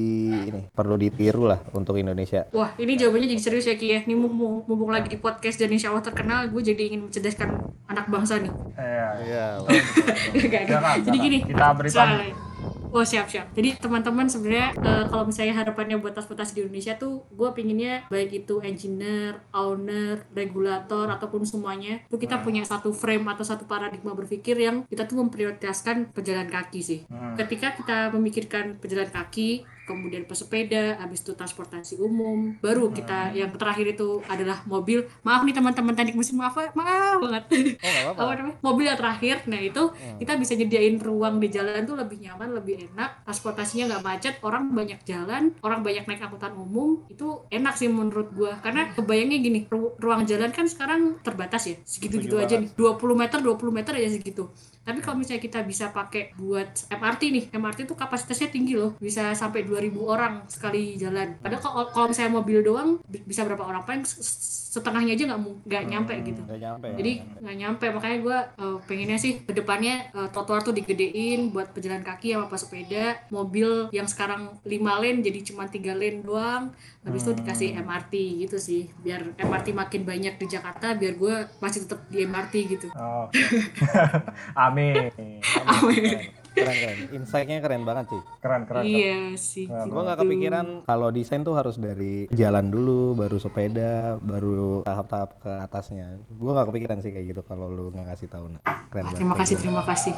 ini 0.44 0.68
perlu 0.68 0.94
ditiru 0.94 1.46
lah 1.46 1.60
untuk 1.72 1.96
Indonesia? 1.96 2.46
Wah, 2.50 2.72
ini 2.76 2.94
jawabannya 2.94 3.28
jadi 3.28 3.42
serius 3.42 3.66
ya 3.66 3.74
Ki 3.74 3.88
ya. 3.88 4.00
Ini 4.02 4.14
mumpung, 4.14 4.62
mumpung 4.64 4.90
lagi 4.90 5.08
di 5.08 5.18
podcast 5.18 5.56
dan 5.56 5.70
insya 5.70 5.90
Allah 5.90 6.02
terkenal, 6.02 6.46
gue 6.46 6.62
jadi 6.62 6.82
ingin 6.86 7.08
mencerdaskan 7.08 7.48
anak 7.86 8.06
bangsa 8.06 8.38
nih. 8.38 8.52
Iya, 8.74 9.08
Iya. 9.18 9.44
Gak, 9.96 10.48
gak. 10.50 10.62
Jangan, 10.68 10.96
Jadi 11.02 11.16
gini. 11.18 11.38
Kita 11.42 11.66
beri 11.72 11.90
soalnya- 11.90 12.44
Oh 12.86 13.04
siap 13.04 13.28
siap. 13.28 13.52
Jadi 13.52 13.76
teman-teman 13.76 14.24
sebenarnya 14.24 14.72
eh, 14.72 15.04
kalau 15.10 15.28
misalnya 15.28 15.52
harapannya 15.52 16.00
buat 16.00 16.16
transportasi 16.16 16.56
di 16.56 16.60
Indonesia 16.64 16.96
tuh, 16.96 17.28
gue 17.28 17.50
pinginnya 17.52 18.08
baik 18.08 18.46
itu 18.46 18.64
engineer, 18.64 19.36
owner, 19.52 20.24
regulator 20.32 21.04
ataupun 21.06 21.44
semuanya, 21.44 22.00
tuh 22.08 22.16
kita 22.16 22.40
punya 22.40 22.64
satu 22.64 22.96
frame 22.96 23.26
atau 23.28 23.44
satu 23.44 23.68
paradigma 23.68 24.16
berpikir 24.16 24.56
yang 24.56 24.86
kita 24.86 25.04
tuh 25.04 25.20
memprioritaskan 25.20 26.16
pejalan 26.16 26.48
kaki 26.48 26.80
sih. 26.80 27.00
Ketika 27.36 27.76
kita 27.76 28.08
memikirkan 28.10 28.80
pejalan 28.80 29.10
kaki, 29.10 29.68
kemudian 29.86 30.26
pesepeda, 30.26 30.98
habis 30.98 31.22
itu 31.22 31.32
transportasi 31.32 31.96
umum, 31.96 32.58
baru 32.58 32.90
kita 32.90 33.30
yang 33.32 33.54
terakhir 33.54 33.94
itu 33.94 34.20
adalah 34.26 34.60
mobil. 34.66 35.06
Maaf 35.22 35.46
nih 35.46 35.54
teman-teman 35.54 35.94
teknik 35.94 36.18
mesin 36.18 36.36
maaf 36.36 36.58
maaf 36.74 37.22
banget. 37.22 37.44
Oh 38.12 38.18
apa 38.18 38.32
namanya? 38.34 38.56
Mobil 38.60 38.84
yang 38.84 38.98
terakhir. 38.98 39.36
Nah 39.46 39.60
itu 39.60 39.82
kita 40.18 40.34
bisa 40.34 40.52
nyediain 40.52 40.98
ruang 40.98 41.38
di 41.38 41.48
jalan 41.48 41.86
tuh 41.86 41.94
lebih 41.94 42.18
nyaman 42.18 42.50
lebih 42.52 42.90
enak. 42.90 43.22
Transportasinya 43.22 43.94
nggak 43.94 44.02
macet 44.02 44.34
orang 44.42 44.68
banyak 44.70 45.00
jalan 45.04 45.54
orang 45.62 45.80
banyak 45.80 46.04
naik 46.04 46.20
angkutan 46.20 46.52
umum 46.52 47.06
itu 47.06 47.46
enak 47.48 47.78
sih 47.78 47.86
menurut 47.86 48.34
gua. 48.34 48.58
Karena 48.58 48.90
kebayangnya 48.90 49.38
gini 49.38 49.60
ru- 49.70 49.94
ruang 49.96 50.26
jalan 50.26 50.50
kan 50.50 50.66
sekarang 50.66 51.22
terbatas 51.22 51.70
ya 51.70 51.76
segitu 51.86 52.18
gitu 52.18 52.34
Setuju 52.34 52.42
aja 52.42 52.56
nih. 52.58 52.70
20 52.74 53.14
meter 53.14 53.38
20 53.38 53.70
meter 53.70 53.92
aja 53.94 54.10
segitu 54.10 54.50
tapi 54.86 55.02
kalau 55.02 55.18
misalnya 55.18 55.42
kita 55.42 55.66
bisa 55.66 55.90
pakai 55.90 56.30
buat 56.38 56.86
MRT 56.86 57.22
nih 57.34 57.44
MRT 57.50 57.90
tuh 57.90 57.98
kapasitasnya 57.98 58.54
tinggi 58.54 58.78
loh. 58.78 58.94
Bisa 59.02 59.34
sampai 59.34 59.66
2000 59.66 59.98
orang 60.06 60.46
sekali 60.46 60.94
jalan. 60.94 61.34
Padahal 61.42 61.90
kalau 61.90 62.06
misalnya 62.06 62.32
mobil 62.38 62.62
doang 62.62 63.02
bi- 63.02 63.26
bisa 63.26 63.42
berapa 63.42 63.66
orang? 63.66 63.82
Paling 63.82 64.06
setengahnya 64.76 65.16
aja 65.16 65.24
nggak 65.26 65.40
nggak 65.64 65.84
nyampe 65.88 66.14
gitu 66.20 66.40
Nggak 66.44 66.60
nyampe. 66.60 66.86
ya? 66.86 66.96
jadi 67.00 67.12
nggak 67.40 67.56
nyampe 67.56 67.86
makanya 67.88 68.18
gue 68.20 68.38
pengennya 68.84 69.16
sih 69.16 69.32
ke 69.40 69.52
depannya 69.52 70.12
uh, 70.12 70.28
trotoar 70.28 70.60
tuh 70.60 70.76
digedein 70.76 71.48
buat 71.48 71.72
pejalan 71.72 72.04
kaki 72.04 72.36
sama 72.36 72.46
pesepeda 72.46 73.16
mobil 73.28 73.88
yang 73.90 74.04
sekarang 74.04 74.52
5 74.60 74.68
lane 75.00 75.24
jadi 75.24 75.40
cuma 75.42 75.64
tiga 75.66 75.96
lane 75.96 76.20
doang 76.20 76.76
habis 77.00 77.22
itu 77.22 77.32
dikasih 77.32 77.68
MRT 77.78 78.12
gitu 78.42 78.56
sih 78.58 78.90
biar 79.00 79.22
MRT 79.38 79.72
makin 79.72 80.02
banyak 80.02 80.36
di 80.36 80.46
Jakarta 80.46 80.92
biar 80.92 81.14
gue 81.14 81.34
masih 81.56 81.86
tetap 81.86 82.04
di 82.06 82.22
MRT 82.22 82.54
gitu 82.68 82.88
Oke. 83.22 83.38
Amin. 84.66 85.08
Amin. 85.64 86.35
Keren 86.56 86.72
keren. 86.74 86.98
Insight-nya 87.12 87.60
keren 87.60 87.82
banget 87.82 88.06
sih. 88.08 88.22
Keren 88.40 88.62
keren. 88.64 88.80
keren. 88.80 88.88
iya 88.88 89.16
sih 89.36 89.66
Nah, 89.66 89.84
Gue 89.84 90.00
nggak 90.02 90.18
kepikiran 90.18 90.66
kalau 90.82 91.08
desain 91.10 91.42
tuh 91.42 91.52
harus 91.52 91.76
dari 91.76 92.24
jalan 92.30 92.66
dulu, 92.66 93.12
baru 93.14 93.36
sepeda, 93.36 93.92
baru 94.18 94.80
tahap-tahap 94.82 95.30
ke 95.38 95.52
atasnya. 95.62 96.06
Gue 96.26 96.50
nggak 96.50 96.66
kepikiran 96.66 96.98
sih 96.98 97.10
kayak 97.10 97.26
gitu 97.30 97.42
kalau 97.42 97.68
lu 97.68 97.92
nggak 97.92 98.08
kasih 98.10 98.26
tahu. 98.26 98.48
Nah. 98.48 98.60
Keren 98.88 99.04
Ah, 99.04 99.06
banget. 99.06 99.16
terima 99.16 99.34
kasih 99.36 99.56
terima 99.56 99.82
kasih 99.82 100.14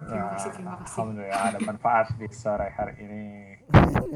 terima 0.00 0.28
kasih 0.30 0.50
terima 0.52 0.74
kasih 0.76 0.94
Alhamdulillah 0.96 1.42
ada 1.44 1.58
manfaat 1.60 2.06
di 2.14 2.26
sore 2.30 2.68
hari 2.72 2.94
ini. 2.98 3.24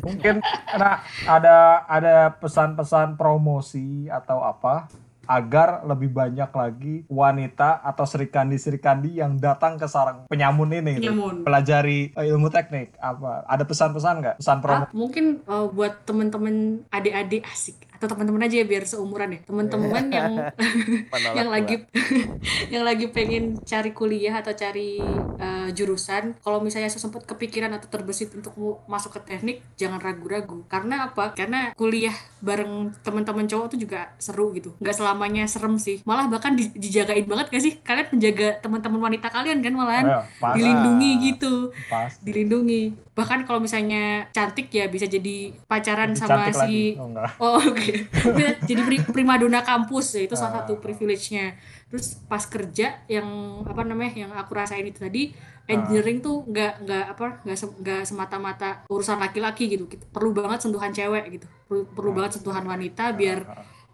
Mungkin 0.01 0.35
nah, 0.73 0.96
ada 1.27 1.57
ada 1.85 2.14
pesan-pesan 2.33 3.14
promosi 3.14 4.07
atau 4.07 4.40
apa 4.40 4.87
agar 5.31 5.87
lebih 5.87 6.11
banyak 6.11 6.51
lagi 6.51 6.95
wanita 7.07 7.87
atau 7.87 8.03
serikandi-serikandi 8.03 9.23
yang 9.23 9.38
datang 9.38 9.79
ke 9.79 9.87
sarang 9.87 10.27
penyamun 10.27 10.75
ini 10.75 10.99
gitu. 10.99 11.14
Penyamun. 11.14 11.47
pelajari 11.47 12.11
eh, 12.11 12.27
ilmu 12.35 12.51
teknik 12.51 12.99
apa 12.99 13.47
ada 13.47 13.62
pesan-pesan 13.62 14.14
nggak 14.19 14.37
pesan 14.43 14.59
promo 14.59 14.79
Ah, 14.81 14.90
mungkin 14.90 15.45
uh, 15.47 15.71
buat 15.71 16.03
temen-temen 16.03 16.83
adik-adik 16.90 17.47
asik 17.47 17.79
atau 18.01 18.09
teman-teman 18.09 18.41
aja 18.43 18.57
ya 18.57 18.65
biar 18.65 18.89
seumuran 18.89 19.37
ya. 19.37 19.41
Teman-teman 19.45 20.09
yang 20.09 20.33
Menolak 21.13 21.37
yang 21.37 21.47
gua. 21.47 21.55
lagi 21.55 21.77
yang 22.75 22.85
lagi 22.85 23.07
pengen 23.09 23.61
cari 23.61 23.93
kuliah 23.93 24.33
atau 24.35 24.51
cari 24.51 24.97
uh, 25.37 25.69
jurusan 25.71 26.33
kalau 26.41 26.59
misalnya 26.59 26.89
sempat 26.89 27.29
kepikiran 27.29 27.69
atau 27.71 27.89
terbesit 27.89 28.33
untuk 28.33 28.57
mau 28.57 28.81
masuk 28.89 29.21
ke 29.21 29.37
teknik 29.37 29.61
jangan 29.77 30.01
ragu-ragu. 30.01 30.65
Karena 30.65 31.07
apa? 31.07 31.37
Karena 31.37 31.77
kuliah 31.77 32.17
bareng 32.41 32.97
teman-teman 33.03 33.45
cowok 33.45 33.77
tuh 33.77 33.79
juga 33.79 34.17
seru 34.17 34.49
gitu. 34.53 34.73
Nggak 34.81 34.97
selamanya 34.97 35.45
serem 35.45 35.77
sih. 35.77 36.01
Malah 36.03 36.27
bahkan 36.27 36.57
di- 36.57 36.73
dijagain 36.73 37.29
banget 37.29 37.53
gak 37.53 37.61
sih? 37.61 37.77
Kalian 37.81 38.09
menjaga 38.11 38.57
teman-teman 38.59 39.01
wanita 39.03 39.29
kalian 39.29 39.61
kan 39.61 39.75
malahan? 39.77 40.07
Ayo, 40.07 40.21
pas, 40.41 40.57
dilindungi 40.57 41.11
gitu. 41.21 41.69
Pas. 41.87 42.09
Dilindungi. 42.21 42.97
Bahkan 43.13 43.45
kalau 43.45 43.61
misalnya 43.61 44.25
cantik 44.31 44.73
ya 44.73 44.89
bisa 44.89 45.05
jadi 45.05 45.53
pacaran 45.67 46.17
Lebih 46.17 46.21
sama 46.23 46.49
si 46.49 46.57
lagi. 46.57 46.85
oh 46.97 47.07
enggak. 47.07 47.29
Oh 47.37 47.59
oke. 47.59 47.77
Bisa 47.77 47.89
jadi 48.68 48.81
pri- 48.81 49.07
primadona 49.07 49.61
kampus 49.61 50.14
ya 50.14 50.22
itu 50.22 50.35
salah 50.35 50.50
Ah. 50.50 50.57
satu 50.61 50.76
privilege-nya. 50.76 51.55
Terus 51.87 52.22
pas 52.24 52.42
kerja 52.42 53.03
yang 53.07 53.26
apa 53.62 53.83
namanya 53.83 54.12
yang 54.16 54.31
aku 54.31 54.53
rasain 54.53 54.83
itu 54.83 54.98
tadi 54.98 55.35
engineering 55.64 56.18
tuh 56.18 56.42
nggak 56.44 56.72
nggak 56.81 57.05
apa 57.09 57.26
nggak 57.42 57.57
se- 57.57 57.76
nggak 57.76 58.03
semata-mata 58.03 58.83
urusan 58.87 59.18
laki-laki 59.18 59.68
gitu. 59.68 59.85
Perlu 60.07 60.31
banget 60.33 60.62
sentuhan 60.62 60.90
cewek 60.90 61.24
gitu. 61.33 61.46
Perlu, 61.64 61.83
perlu 61.88 62.11
banget 62.12 62.33
sentuhan 62.37 62.62
wanita 62.64 63.12
biar 63.12 63.42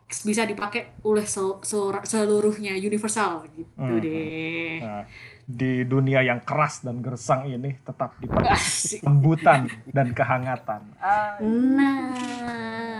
bisa 0.06 0.42
dipakai 0.42 1.02
oleh 1.02 1.26
se- 1.26 1.61
se- 1.61 1.76
seluruhnya 2.04 2.72
universal 2.74 3.42
gitu 3.50 3.66
Hmm. 3.74 3.98
deh. 3.98 4.78
Nah, 4.78 5.02
di 5.42 5.82
dunia 5.82 6.22
yang 6.22 6.40
keras 6.40 6.80
dan 6.80 6.98
gersang 6.98 7.46
ini 7.46 7.74
tetap 7.76 8.14
dipakai. 8.16 8.54
Lembutan 9.00 9.66
dan 9.88 10.11
kehangatan. 10.11 10.94
Ah, 10.96 11.38
Nah, 11.38 12.95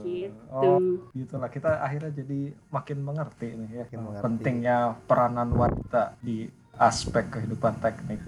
gitu. 0.00 0.34
Oh, 0.48 0.78
gitulah 1.12 1.48
kita 1.48 1.78
akhirnya 1.78 2.12
jadi 2.12 2.40
makin 2.68 2.98
mengerti 3.00 3.48
nih 3.50 3.68
ya 3.72 3.84
Makin 3.86 4.00
mengerti. 4.00 4.24
pentingnya 4.24 4.76
peranan 5.04 5.48
wanita 5.50 6.14
di 6.18 6.46
aspek 6.74 7.26
kehidupan 7.28 7.74
teknik. 7.76 8.22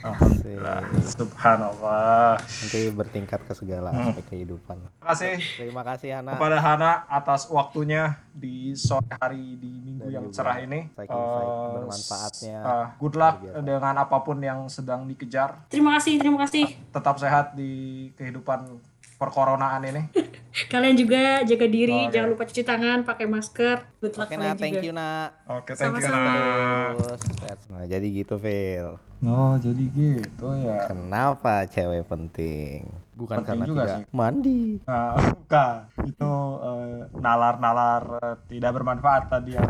Alhamdulillah, 0.00 0.86
subhanallah. 1.02 2.38
Nanti 2.38 2.80
bertingkat 2.90 3.42
ke 3.42 3.52
segala 3.52 3.90
Hmm. 3.90 4.14
aspek 4.14 4.24
kehidupan. 4.30 4.78
Terima 4.78 5.02
kasih 5.04 5.34
Terima 5.56 5.82
kasih 5.82 6.08
Hana. 6.12 6.30
kepada 6.32 6.58
Hana 6.58 6.92
atas 7.08 7.46
waktunya 7.48 8.14
di 8.30 8.70
sore 8.72 9.10
hari 9.12 9.56
di 9.56 9.66
minggu 9.66 10.06
Dan 10.06 10.14
yang 10.14 10.24
juga 10.24 10.36
cerah 10.36 10.56
ini. 10.60 10.86
Eh, 10.88 11.06
bermanfaatnya. 11.74 12.58
eh, 12.60 12.86
good 12.96 13.14
luck 13.14 13.34
biasa. 13.40 13.58
dengan 13.60 13.94
apa 13.96 14.16
pun 14.20 14.38
yang 14.38 14.60
sedang 14.68 15.02
dikejar. 15.04 15.66
Terima 15.66 15.98
kasih, 15.98 16.14
terima 16.16 16.38
kasih. 16.40 16.70
Tetap 16.88 17.16
sehat 17.16 17.46
di 17.52 17.72
kehidupan 18.14 18.78
perkoronaan 19.18 19.82
ini. 19.90 20.02
Kalian 20.72 20.96
juga 20.98 21.42
jaga 21.42 21.66
diri, 21.66 22.06
Oke. 22.06 22.14
jangan 22.14 22.28
lupa 22.34 22.42
cuci 22.46 22.62
tangan, 22.62 22.98
pakai 23.02 23.26
masker. 23.26 23.76
Good 23.98 24.14
luck 24.18 24.26
Oke 24.30 24.34
kalian 24.38 24.54
nah, 24.54 24.58
thank 24.58 24.74
juga. 24.78 24.86
you 24.86 24.94
nak. 24.94 25.28
Oke, 25.46 25.72
thank 25.74 25.94
you. 25.94 26.02
Sama-sama. 26.02 26.32
Nak. 26.34 26.90
Terus, 26.98 27.20
nah, 27.70 27.84
jadi 27.86 28.06
gitu 28.10 28.34
Phil. 28.38 28.88
Oh, 29.26 29.54
jadi 29.58 29.84
gitu 29.90 30.46
ya. 30.62 30.86
Kenapa 30.86 31.66
cewek 31.66 32.06
penting? 32.06 32.86
Bukan 33.18 33.36
Penting 33.42 33.60
karena 33.60 33.66
juga 33.66 33.82
tidak 33.82 33.98
sih. 33.98 34.04
mandi. 34.14 34.62
Nah, 34.86 35.12
bukan. 35.34 35.74
Itu 36.06 36.30
eh, 36.62 36.98
nalar-nalar 37.18 38.02
eh, 38.22 38.36
tidak 38.46 38.70
bermanfaat 38.78 39.22
tadi 39.26 39.50
yang. 39.58 39.68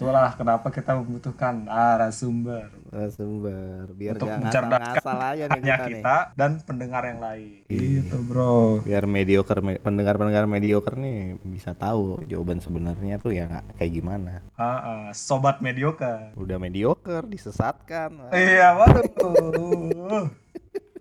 Itulah 0.00 0.32
kenapa 0.32 0.72
kita 0.72 0.96
membutuhkan 0.96 1.68
narasumber 1.68 2.72
Sumber 3.12 3.84
biar 3.92 4.16
untuk 4.16 4.32
mencerdaskan 4.40 4.96
ngasal 4.96 5.18
aja 5.20 5.44
nih 5.44 5.52
hanya 5.60 5.76
kita, 5.76 5.84
nih. 5.84 5.92
kita 6.00 6.16
dan 6.32 6.50
pendengar 6.64 7.02
yang 7.04 7.20
lain. 7.20 7.60
Gitu, 7.68 8.16
Bro. 8.24 8.80
Biar 8.88 9.04
mediocre 9.04 9.60
me- 9.60 9.80
pendengar-pendengar 9.80 10.48
mediocre 10.48 10.96
nih 10.96 11.36
bisa 11.44 11.76
tahu 11.76 12.24
jawaban 12.24 12.64
sebenarnya 12.64 13.20
tuh 13.20 13.36
ya 13.36 13.44
nggak 13.44 13.64
kayak 13.76 13.92
gimana. 13.92 14.32
Ah, 14.56 14.64
ah, 14.64 15.04
sobat 15.12 15.60
mediocre. 15.60 16.32
Udah 16.32 16.56
mediocre 16.56 17.28
disesatkan. 17.28 18.32
Iya, 18.32 18.72
waduh. 18.80 20.32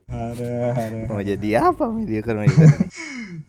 Ada 0.08 0.52
ada 0.72 1.00
Mau 1.12 1.20
jadi 1.20 1.50
apa 1.60 1.92
media 1.92 2.24
komunikasi? 2.24 2.88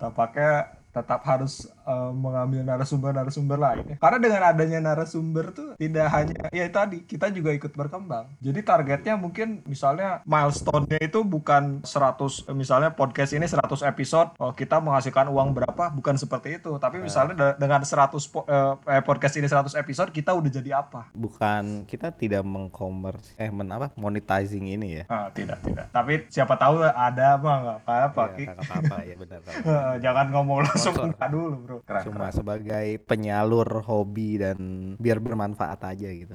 tampaknya 0.03 0.75
tetap 0.90 1.23
harus 1.23 1.71
eh, 1.88 2.11
mengambil 2.12 2.61
narasumber-narasumber 2.62 3.57
lain 3.57 3.85
ya. 3.88 3.96
Karena 3.96 4.18
dengan 4.20 4.42
adanya 4.44 4.79
narasumber 4.85 5.51
tuh 5.51 5.68
tidak 5.74 6.07
hanya 6.12 6.53
ya 6.53 6.68
tadi 6.68 7.03
kita 7.03 7.33
juga 7.33 7.51
ikut 7.51 7.72
berkembang. 7.72 8.29
Jadi 8.38 8.61
targetnya 8.61 9.16
mungkin 9.16 9.64
misalnya 9.64 10.20
milestone-nya 10.22 11.01
itu 11.01 11.24
bukan 11.24 11.81
100 11.83 12.53
misalnya 12.53 12.92
podcast 12.92 13.33
ini 13.33 13.48
100 13.48 13.81
episode 13.83 14.37
oh 14.37 14.53
kita 14.53 14.79
menghasilkan 14.79 15.29
uang 15.29 15.57
berapa 15.57 15.88
bukan 15.90 16.14
seperti 16.14 16.61
itu. 16.61 16.77
Tapi 16.77 17.01
misalnya 17.01 17.35
de- 17.35 17.57
dengan 17.59 17.81
100 17.81 18.29
po- 18.29 18.44
eh, 18.44 18.74
eh, 18.90 19.03
podcast 19.03 19.35
ini 19.37 19.48
100 19.48 19.72
episode 19.74 20.12
kita 20.12 20.37
udah 20.37 20.51
jadi 20.51 20.70
apa? 20.79 21.09
Bukan 21.14 21.88
kita 21.88 22.12
tidak 22.12 22.44
mengkomers 22.44 23.33
eh 23.37 23.48
men 23.48 23.70
apa 23.70 23.88
monetizing 23.94 24.68
ini 24.68 25.01
ya. 25.01 25.05
Ah, 25.09 25.29
tidak 25.31 25.62
tidak. 25.62 25.88
Tapi 25.88 26.29
siapa 26.29 26.55
tahu 26.55 26.83
ada 26.83 27.38
apa 27.38 27.51
nggak 27.59 27.79
apa-apa. 27.85 28.22
Ya, 28.37 28.53
apa-apa 28.53 28.96
ya 29.05 29.14
benar. 29.16 29.40
Eh, 29.44 29.94
Jangan 30.05 30.27
ngomong 30.33 30.59
langsung 30.64 30.94
dulu, 31.31 31.57
Bro. 31.62 31.78
Keren. 31.87 32.03
Cuma 32.09 32.27
sebagai 32.35 32.99
penyalur 33.07 33.85
hobi 33.87 34.41
dan 34.43 34.59
biar 34.99 35.23
bermanfaat 35.23 35.81
aja 35.85 36.09
gitu. 36.11 36.33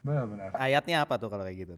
Benar-benar. 0.00 0.54
Ayatnya 0.56 1.04
apa 1.04 1.20
tuh 1.20 1.28
kalau 1.28 1.44
kayak 1.44 1.58
gitu? 1.66 1.74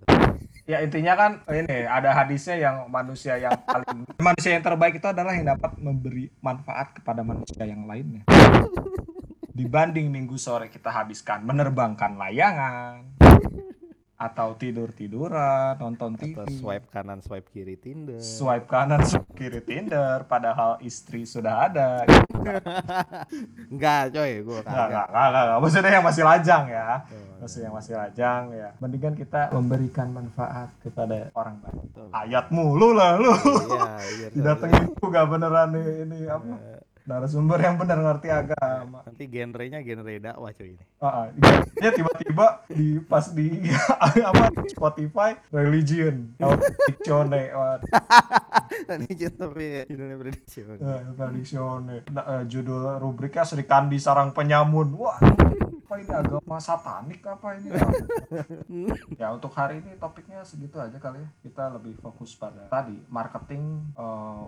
Ya 0.68 0.84
intinya 0.84 1.14
kan 1.16 1.30
ini 1.50 1.88
ada 1.88 2.14
hadisnya 2.14 2.56
yang 2.60 2.76
manusia 2.92 3.40
yang 3.40 3.56
paling 3.64 4.06
manusia 4.28 4.54
yang 4.54 4.64
terbaik 4.64 5.00
itu 5.00 5.08
adalah 5.08 5.34
yang 5.34 5.50
dapat 5.50 5.74
memberi 5.80 6.30
manfaat 6.38 6.94
kepada 7.00 7.26
manusia 7.26 7.64
yang 7.66 7.88
lainnya. 7.88 8.22
Dibanding 9.58 10.06
minggu 10.14 10.38
sore 10.38 10.70
kita 10.70 10.94
habiskan 10.94 11.42
menerbangkan 11.42 12.14
layangan 12.14 13.17
atau 14.18 14.58
tidur-tiduran, 14.58 15.78
nonton 15.78 16.18
TV, 16.18 16.34
Atau 16.34 16.50
swipe 16.50 16.90
kanan 16.90 17.22
swipe 17.22 17.46
kiri 17.54 17.78
Tinder. 17.78 18.18
swipe 18.18 18.66
kanan, 18.66 18.98
swipe 19.08 19.30
kiri 19.38 19.62
Tinder, 19.62 20.26
padahal 20.26 20.82
istri 20.82 21.22
sudah 21.22 21.70
ada. 21.70 22.02
Enggak 23.72 24.10
coy, 24.10 24.42
gua 24.42 24.58
Enggak, 24.66 24.86
enggak, 24.90 25.06
enggak, 25.06 25.26
enggak. 25.30 25.58
Maksudnya 25.62 25.90
yang 25.94 26.06
masih 26.06 26.24
lajang 26.26 26.64
ya. 26.66 26.88
Maksudnya 27.38 27.66
yang 27.70 27.76
masih 27.78 27.94
lajang 27.94 28.42
ya. 28.50 28.68
Mendingan 28.82 29.14
kita 29.14 29.40
memberikan 29.54 30.08
manfaat 30.10 30.68
kepada 30.82 31.30
orang 31.38 31.62
lain. 31.62 31.78
Betul. 31.86 32.06
Ayat 32.10 32.46
mulu 32.50 32.90
lah 32.98 33.14
lu. 33.22 33.30
Iya, 33.30 33.94
iya. 34.18 34.28
Didatengin 34.34 34.98
juga 34.98 35.20
beneran 35.30 35.68
nih 35.78 35.86
ini 36.02 36.18
apa? 36.26 36.54
Narasumber 37.08 37.56
yang 37.56 37.80
benar 37.80 37.96
ngerti 38.04 38.28
agama. 38.28 39.00
Nanti 39.08 39.24
genrenya 39.32 39.80
genre 39.80 40.12
dakwah 40.20 40.52
coy 40.52 40.76
ini. 40.76 40.84
Ah, 41.00 41.32
ya 41.80 41.88
tiba-tiba 41.88 42.68
di 42.68 43.00
pas 43.00 43.32
di 43.32 43.48
apa 44.28 44.52
Spotify 44.68 45.32
religion, 45.48 46.36
tradisione, 46.36 47.48
Tadi 48.84 49.08
tapi 49.40 49.88
judulnya 49.88 50.16
prediksi. 50.20 50.68
tradisione. 51.16 52.04
Nah, 52.12 52.24
eh, 52.28 52.42
judul 52.44 53.00
rubriknya 53.00 53.48
Sri 53.48 53.64
Kandi 53.64 53.96
Sarang 53.96 54.36
Penyamun. 54.36 54.92
Wah, 55.00 55.16
apa 55.88 56.04
ini 56.04 56.12
agama 56.12 56.60
satanik 56.60 57.24
apa 57.24 57.56
ini? 57.56 57.72
ya 59.20 59.32
untuk 59.32 59.48
hari 59.56 59.80
ini 59.80 59.96
topiknya 59.96 60.44
segitu 60.44 60.76
aja 60.76 61.00
kali 61.00 61.16
ya. 61.16 61.28
Kita 61.40 61.72
lebih 61.72 61.96
fokus 61.96 62.36
pada 62.36 62.68
tadi 62.68 62.92
marketing 63.08 63.88
eh, 63.96 64.42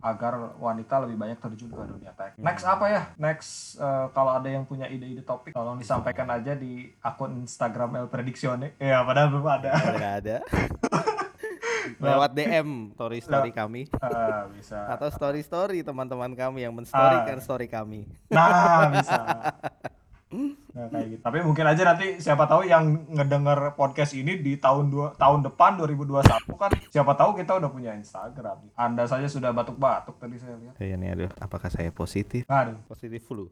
agar 0.00 0.56
wanita 0.56 1.04
lebih 1.04 1.20
banyak 1.20 1.36
terjun 1.36 1.68
ke 1.68 1.82
dunia 1.84 2.16
tech. 2.16 2.32
Next 2.40 2.64
apa 2.64 2.88
ya? 2.88 3.02
Next 3.20 3.76
eh, 3.76 4.08
kalau 4.08 4.32
ada 4.32 4.48
yang 4.48 4.64
punya 4.64 4.88
ide-ide 4.88 5.20
topik 5.20 5.52
tolong 5.52 5.76
disampaikan 5.76 6.32
aja 6.32 6.56
di 6.56 6.88
akun 7.04 7.44
Instagram 7.44 8.00
El 8.00 8.08
Prediksione. 8.08 8.80
Ya 8.80 9.04
padahal 9.04 9.36
belum 9.36 9.44
ada. 9.44 9.76
Nggak 9.76 10.14
ada. 10.24 10.36
Lewat 12.00 12.32
DM 12.32 12.96
story 12.96 13.20
story 13.20 13.52
kami 13.52 13.84
Eh, 13.92 14.42
bisa. 14.56 14.80
atau 14.88 15.12
story 15.12 15.44
story 15.44 15.84
teman-teman 15.84 16.32
kami 16.32 16.64
yang 16.64 16.72
menstorykan 16.72 17.36
Ah. 17.36 17.44
story 17.44 17.68
kami. 17.68 18.08
Nah, 18.32 18.88
bisa. 18.96 19.20
Nah, 20.76 20.92
kayak 20.92 21.06
gitu. 21.08 21.20
Tapi 21.24 21.38
mungkin 21.40 21.64
aja 21.64 21.82
nanti 21.88 22.20
siapa 22.20 22.44
tahu 22.44 22.68
yang 22.68 23.08
ngedenger 23.08 23.72
podcast 23.80 24.12
ini 24.12 24.36
di 24.36 24.60
tahun 24.60 24.92
dua 24.92 25.16
tahun 25.16 25.40
depan 25.48 25.80
2021 25.80 26.20
kan 26.52 26.70
siapa 26.92 27.16
tahu 27.16 27.32
kita 27.40 27.56
udah 27.56 27.70
punya 27.72 27.96
Instagram. 27.96 28.60
Anda 28.76 29.08
saja 29.08 29.24
sudah 29.24 29.56
batuk-batuk 29.56 30.20
tadi 30.20 30.36
saya 30.36 30.60
lihat. 30.60 30.76
Iya 30.76 31.00
nih 31.00 31.08
aduh, 31.16 31.30
apakah 31.40 31.72
saya 31.72 31.88
positif? 31.88 32.44
Aduh. 32.44 32.76
Positif 32.92 33.24
flu. 33.24 33.48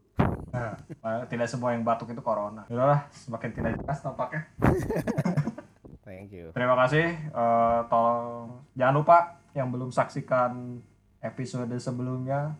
Nah, 0.53 0.77
tidak 1.25 1.49
semua 1.49 1.73
yang 1.73 1.81
batuk 1.81 2.13
itu 2.13 2.21
corona. 2.21 2.69
Yaudahlah, 2.69 3.09
semakin 3.09 3.49
tidak 3.57 3.71
jelas 3.81 3.99
tampaknya. 4.05 4.45
Thank 6.05 6.29
you. 6.29 6.53
Terima 6.53 6.77
kasih. 6.77 7.09
Eh, 7.17 7.79
tolong 7.89 8.61
jangan 8.77 8.95
lupa 9.01 9.17
yang 9.57 9.73
belum 9.73 9.89
saksikan 9.89 10.77
episode 11.25 11.73
sebelumnya 11.81 12.53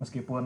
meskipun 0.00 0.44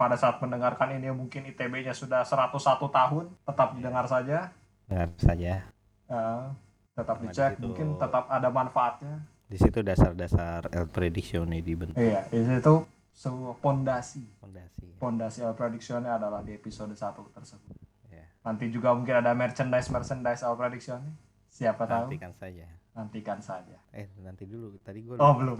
pada 0.00 0.16
saat 0.16 0.40
mendengarkan 0.40 0.96
ini 0.96 1.12
mungkin 1.12 1.44
ITB-nya 1.44 1.92
sudah 1.92 2.24
101 2.24 2.56
tahun, 2.88 3.28
tetap 3.44 3.76
didengar 3.76 4.08
saja. 4.08 4.48
Dengar 4.88 5.12
saja. 5.14 5.68
Eh, 6.08 6.44
tetap 6.90 7.16
dicek, 7.20 7.50
di 7.52 7.54
situ- 7.54 7.64
mungkin 7.68 7.88
tetap 7.96 8.24
ada 8.26 8.48
manfaatnya. 8.48 9.20
Di 9.44 9.58
situ 9.58 9.84
dasar-dasar 9.84 10.72
El 10.72 10.88
Prediction 10.88 11.44
dibentuk. 11.52 11.98
Iya, 11.98 12.24
itu 12.32 12.74
sebuah 13.12 13.60
pondasi. 13.60 14.24
Fondasi. 14.40 14.86
Pondasi 14.96 15.38
El 15.42 15.52
Prediction 15.52 16.00
adalah 16.02 16.40
di 16.40 16.54
episode 16.54 16.94
1 16.94 17.28
tersebut. 17.28 17.76
Ya, 18.08 18.24
Nanti 18.40 18.72
juga 18.72 18.96
mungkin 18.96 19.20
ada 19.20 19.36
merchandise-merchandise 19.36 20.40
El 20.40 20.56
Prediction. 20.56 21.02
Siapa 21.50 21.84
tahu? 21.84 22.08
nantikan 22.08 22.32
saja. 22.32 22.66
Nantikan 22.90 23.38
saja. 23.38 23.76
Eh, 23.92 24.08
nanti 24.18 24.46
dulu. 24.46 24.80
Tadi 24.80 25.02
gue 25.02 25.18
Oh, 25.18 25.34
belum. 25.36 25.58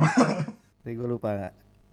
tadi 0.80 0.92
gue 0.94 1.04
lupa 1.04 1.50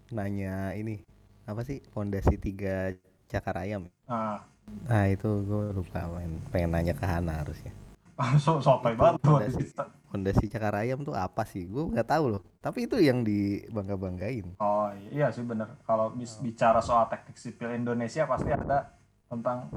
nanya 0.09 0.71
ini 0.71 1.01
apa 1.47 1.63
sih 1.63 1.79
fondasi 1.95 2.35
tiga 2.35 2.91
cakar 3.31 3.63
ayam. 3.63 3.87
Nah, 4.03 4.43
Nah 4.87 5.07
itu 5.07 5.47
gue 5.47 5.71
lupa 5.71 6.03
main 6.11 6.43
pengen 6.51 6.75
nanya 6.75 6.91
ke 6.91 7.07
Hana 7.07 7.39
harusnya. 7.39 7.71
so 8.43 8.59
sotoy 8.59 8.97
banget 8.97 9.21
tuh. 9.23 9.39
Fondasi, 9.39 9.63
fondasi 10.11 10.45
cakar 10.51 10.75
ayam 10.83 10.99
tuh 11.07 11.15
apa 11.15 11.47
sih? 11.47 11.63
Gue 11.69 11.87
nggak 11.87 12.09
tahu 12.09 12.35
loh. 12.35 12.41
Tapi 12.59 12.83
itu 12.83 12.99
yang 12.99 13.23
dibangga 13.23 13.95
banggain. 13.95 14.59
Oh 14.59 14.91
iya 15.13 15.31
sih 15.31 15.45
bener. 15.47 15.71
Kalau 15.87 16.11
bicara 16.43 16.83
soal 16.83 17.07
teknik 17.07 17.39
sipil 17.39 17.71
Indonesia 17.71 18.27
pasti 18.27 18.51
ada 18.51 18.91
tentang 19.31 19.71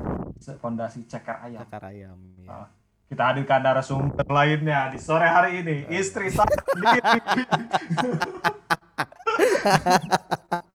fondasi 0.59 1.07
ceker 1.07 1.39
ayam. 1.47 1.63
Cakar 1.63 1.83
ayam. 1.95 2.19
Ya. 2.43 2.51
Ah. 2.51 2.69
Kita 3.11 3.35
hadirkan 3.35 3.63
narasumber 3.67 4.23
lainnya 4.23 4.87
di 4.95 4.99
sore 5.03 5.27
hari 5.27 5.67
ini. 5.67 5.83
Istri 5.91 6.31
saya 6.31 6.47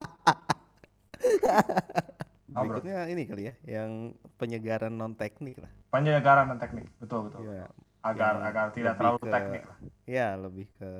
bro. 2.46 2.62
Berikutnya 2.62 2.98
ini 3.06 3.22
kali 3.24 3.42
ya, 3.44 3.54
yang 3.66 3.90
penyegaran 4.36 4.90
non 4.90 5.12
teknik 5.12 5.56
lah. 5.56 5.70
Penyegaran 5.88 6.48
dan 6.48 6.58
teknik. 6.58 6.86
Betul 6.96 7.28
betul. 7.28 7.44
Iya. 7.44 7.68
Agar 8.00 8.38
agar 8.40 8.66
tidak 8.70 8.94
terlalu 8.96 9.18
ke- 9.18 9.30
teknik 9.30 9.62
lah. 9.64 9.78
Ya 10.04 10.28
lebih 10.34 10.66
ke 10.72 10.92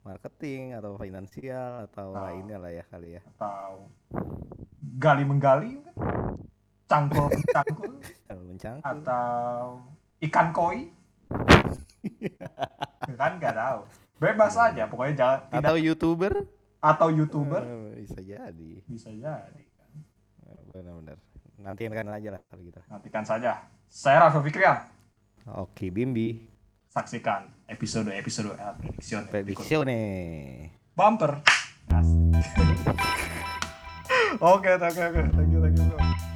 marketing 0.00 0.72
atau 0.72 0.96
finansial 0.96 1.84
atau 1.84 2.12
Ah. 2.12 2.30
lainnya 2.30 2.56
lah 2.56 2.70
ya 2.70 2.84
kali 2.84 3.18
ya. 3.18 3.22
Atau 3.32 3.90
gali 4.96 5.24
menggali. 5.24 5.72
Cangkul 6.86 7.28
cangkul 7.54 8.00
Kalau 8.24 8.42
mencangkul. 8.42 8.88
atau 8.88 9.84
ikan 10.22 10.48
koi. 10.50 10.88
kan 13.20 13.32
nggak 13.36 13.54
tahu. 13.54 13.80
Bebas 14.18 14.54
aja 14.54 14.82
pokoknya 14.86 15.14
jangan 15.14 15.38
tidak 15.46 15.60
Atau 15.62 15.76
youtuber? 15.76 16.32
Atau 16.78 17.08
youtuber 17.10 17.62
Eh, 17.62 18.02
bisa 18.02 18.18
jadi. 18.18 18.70
bisa 18.86 19.10
jadi. 19.10 19.62
Eh, 20.46 20.62
Benar-benar. 20.70 21.18
Nanti 21.58 21.86
kan 21.86 22.06
aja 22.08 22.28
lah 22.30 22.40
kalau 22.46 22.62
gitu. 22.62 22.80
Nantikan 22.86 23.24
saja. 23.24 23.66
Saya 23.88 24.28
Rafa 24.28 24.38
Fikrian. 24.40 24.78
Oke, 25.58 25.90
Bimbi. 25.90 26.38
Saksikan 26.88 27.50
episode-episode 27.66 28.54
El 28.54 28.74
Prediction. 28.76 29.22
Prediksione. 29.26 30.00
Bumper. 30.94 31.42
Asik. 31.88 32.86
Oke, 34.40 34.70
oke, 34.78 34.86
oke. 34.86 35.22
Thank 35.34 35.50
you, 35.50 35.60
thank 35.60 35.76
you, 35.78 35.84
bro. 35.88 36.27